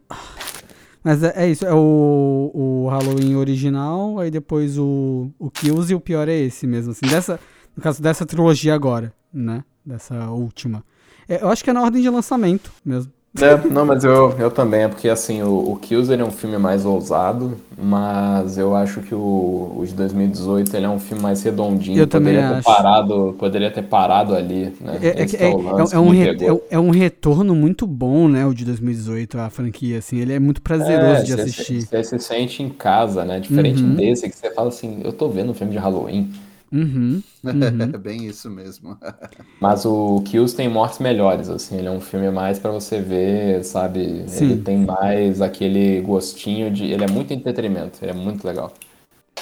[1.07, 5.95] Mas é, é, isso, é o, o Halloween original, aí depois o, o Kills e
[5.95, 7.39] o pior é esse mesmo, assim, dessa,
[7.77, 10.83] no caso dessa trilogia agora, né, dessa última.
[11.29, 13.13] É, eu acho que é na ordem de lançamento mesmo.
[13.43, 16.31] É, não, mas eu, eu também, é porque assim, o, o Kills ele é um
[16.31, 21.23] filme mais ousado, mas eu acho que o, o de 2018 ele é um filme
[21.23, 21.99] mais redondinho.
[21.99, 22.65] Eu poderia também ter acho.
[22.65, 24.99] parado, poderia ter parado ali, né?
[25.03, 25.51] É, é, é,
[25.93, 26.37] é um re,
[26.71, 30.63] é, um retorno muito bom, né, o de 2018, a franquia, assim, ele é muito
[30.63, 31.83] prazeroso de assistir.
[31.83, 33.95] Você se sente em casa, né, diferente uhum.
[33.95, 36.31] desse que você fala assim, eu tô vendo um filme de Halloween.
[36.73, 37.93] Uhum, uhum.
[37.95, 38.99] É bem isso mesmo.
[39.61, 43.65] Mas o Kills tem mortes melhores, assim, ele é um filme mais para você ver,
[43.65, 44.25] sabe?
[44.29, 44.45] Sim.
[44.45, 46.85] Ele tem mais aquele gostinho de.
[46.85, 48.73] Ele é muito entretenimento, ele é muito legal.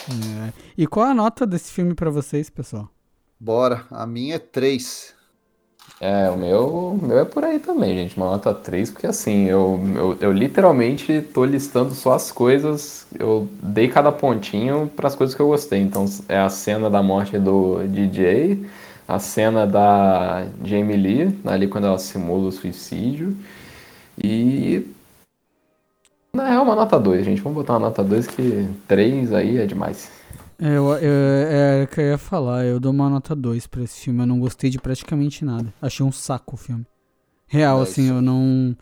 [0.09, 0.53] É.
[0.77, 2.91] E qual a nota desse filme para vocês, pessoal?
[3.41, 5.15] Bora, a minha é 3.
[6.01, 8.17] É, o meu, o meu é por aí também, gente.
[8.17, 13.07] Uma nota 3, porque assim, eu, eu, eu literalmente tô listando só as coisas.
[13.19, 15.81] Eu dei cada pontinho para as coisas que eu gostei.
[15.81, 18.67] Então é a cena da morte do DJ,
[19.09, 23.37] a cena da Jamie Lee, ali quando ela simula o suicídio.
[24.23, 24.87] E.
[26.35, 27.41] Na real, uma nota 2, gente.
[27.41, 30.11] Vamos botar uma nota 2 que 3 aí é demais.
[30.59, 33.83] É, eu, eu, é, é que eu ia falar, eu dou uma nota 2 pra
[33.83, 35.73] esse filme, eu não gostei de praticamente nada.
[35.81, 36.87] Achei um saco o filme.
[37.47, 38.77] Real, é assim, eu não.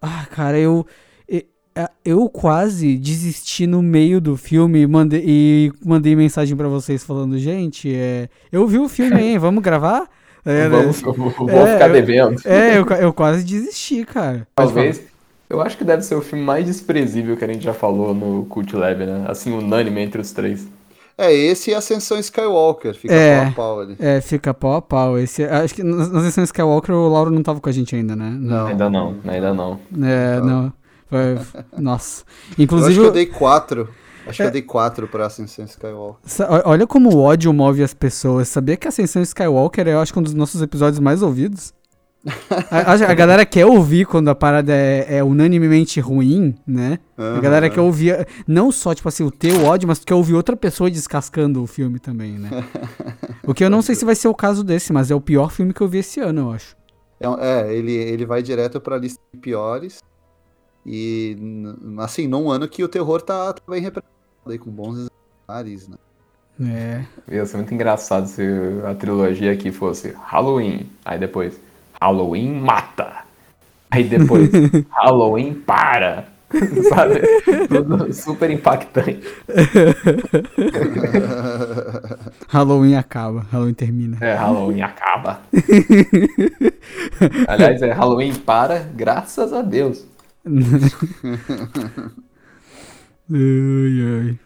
[0.00, 0.86] Ah, cara, eu.
[1.78, 7.38] É, eu quase desisti no meio do filme mandei, e mandei mensagem para vocês falando,
[7.38, 10.08] gente, é, eu vi o filme, hein, vamos gravar?
[10.44, 11.12] É, vamos, né?
[11.12, 12.40] vou ficar devendo.
[12.44, 14.44] É, eu, eu quase desisti, cara.
[14.56, 15.00] Talvez.
[15.48, 18.44] Eu acho que deve ser o filme mais desprezível que a gente já falou no
[18.46, 19.24] Cult Lab, né?
[19.28, 20.66] Assim, unânime entre os três.
[21.18, 23.40] É, esse e Ascensão Skywalker, fica É.
[23.40, 23.96] pau a pau ali.
[23.98, 25.18] É, fica pau a pau.
[25.18, 28.14] Esse, acho que nas nas edições Skywalker o Lauro não tava com a gente ainda,
[28.14, 28.30] né?
[28.38, 28.66] Não.
[28.68, 29.80] Ainda não, ainda não.
[30.00, 30.72] É, não.
[31.10, 31.38] Foi-
[31.76, 32.22] nossa.
[32.28, 33.88] Eu acho Inclusive, que eu dei quatro.
[34.26, 34.46] Acho que É.
[34.46, 36.20] eu dei quatro pra Ascensão Skywalker.
[36.64, 38.46] olha como o ódio move as pessoas.
[38.48, 41.72] Sabia que a Ascensão Skywalker é, eu acho, que um dos nossos episódios mais ouvidos?
[42.70, 46.98] A, a- a galera quer ouvir quando a parada é, é unanimemente ruim, né?
[47.16, 50.56] A galera quer ouvir, não só, tipo assim, o teu ódio, mas quer ouvir outra
[50.56, 52.50] pessoa descascando o filme também, né?
[53.46, 55.50] O que eu não sei se vai ser o caso desse, mas é o pior
[55.50, 56.76] filme que eu vi esse ano, eu acho.
[57.20, 57.26] É,
[57.68, 60.00] é, ele, ele vai direto pra lista de piores.
[60.86, 61.36] E,
[61.98, 64.14] assim, num ano que o terror tá, tá bem representado
[64.46, 65.08] aí, com bons
[65.46, 65.96] exemplares, né?
[66.60, 67.34] É.
[67.36, 68.42] Ia ser muito engraçado se
[68.84, 71.60] a trilogia aqui fosse Halloween, aí depois
[72.00, 73.24] Halloween mata,
[73.90, 74.48] aí depois
[74.90, 76.24] Halloween para,
[76.88, 77.20] sabe?
[77.68, 79.20] Tudo super impactante.
[82.48, 84.16] Halloween acaba, Halloween termina.
[84.20, 85.40] É, Halloween acaba.
[87.46, 90.06] Aliás, é Halloween para, graças a Deus.
[93.30, 94.38] Ai, ai.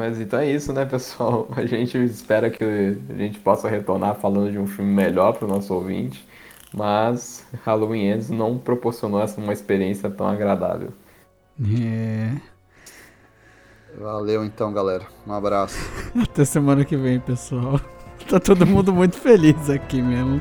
[0.00, 1.46] Mas então é isso, né, pessoal?
[1.54, 5.48] A gente espera que a gente possa retornar falando de um filme melhor para o
[5.48, 6.26] nosso ouvinte,
[6.72, 10.88] mas Halloween Ends não proporcionou essa uma experiência tão agradável.
[11.60, 12.34] É.
[13.98, 15.04] Valeu então, galera.
[15.26, 15.76] Um abraço.
[16.18, 17.78] Até semana que vem, pessoal.
[18.26, 20.40] Tá todo mundo muito feliz aqui mesmo.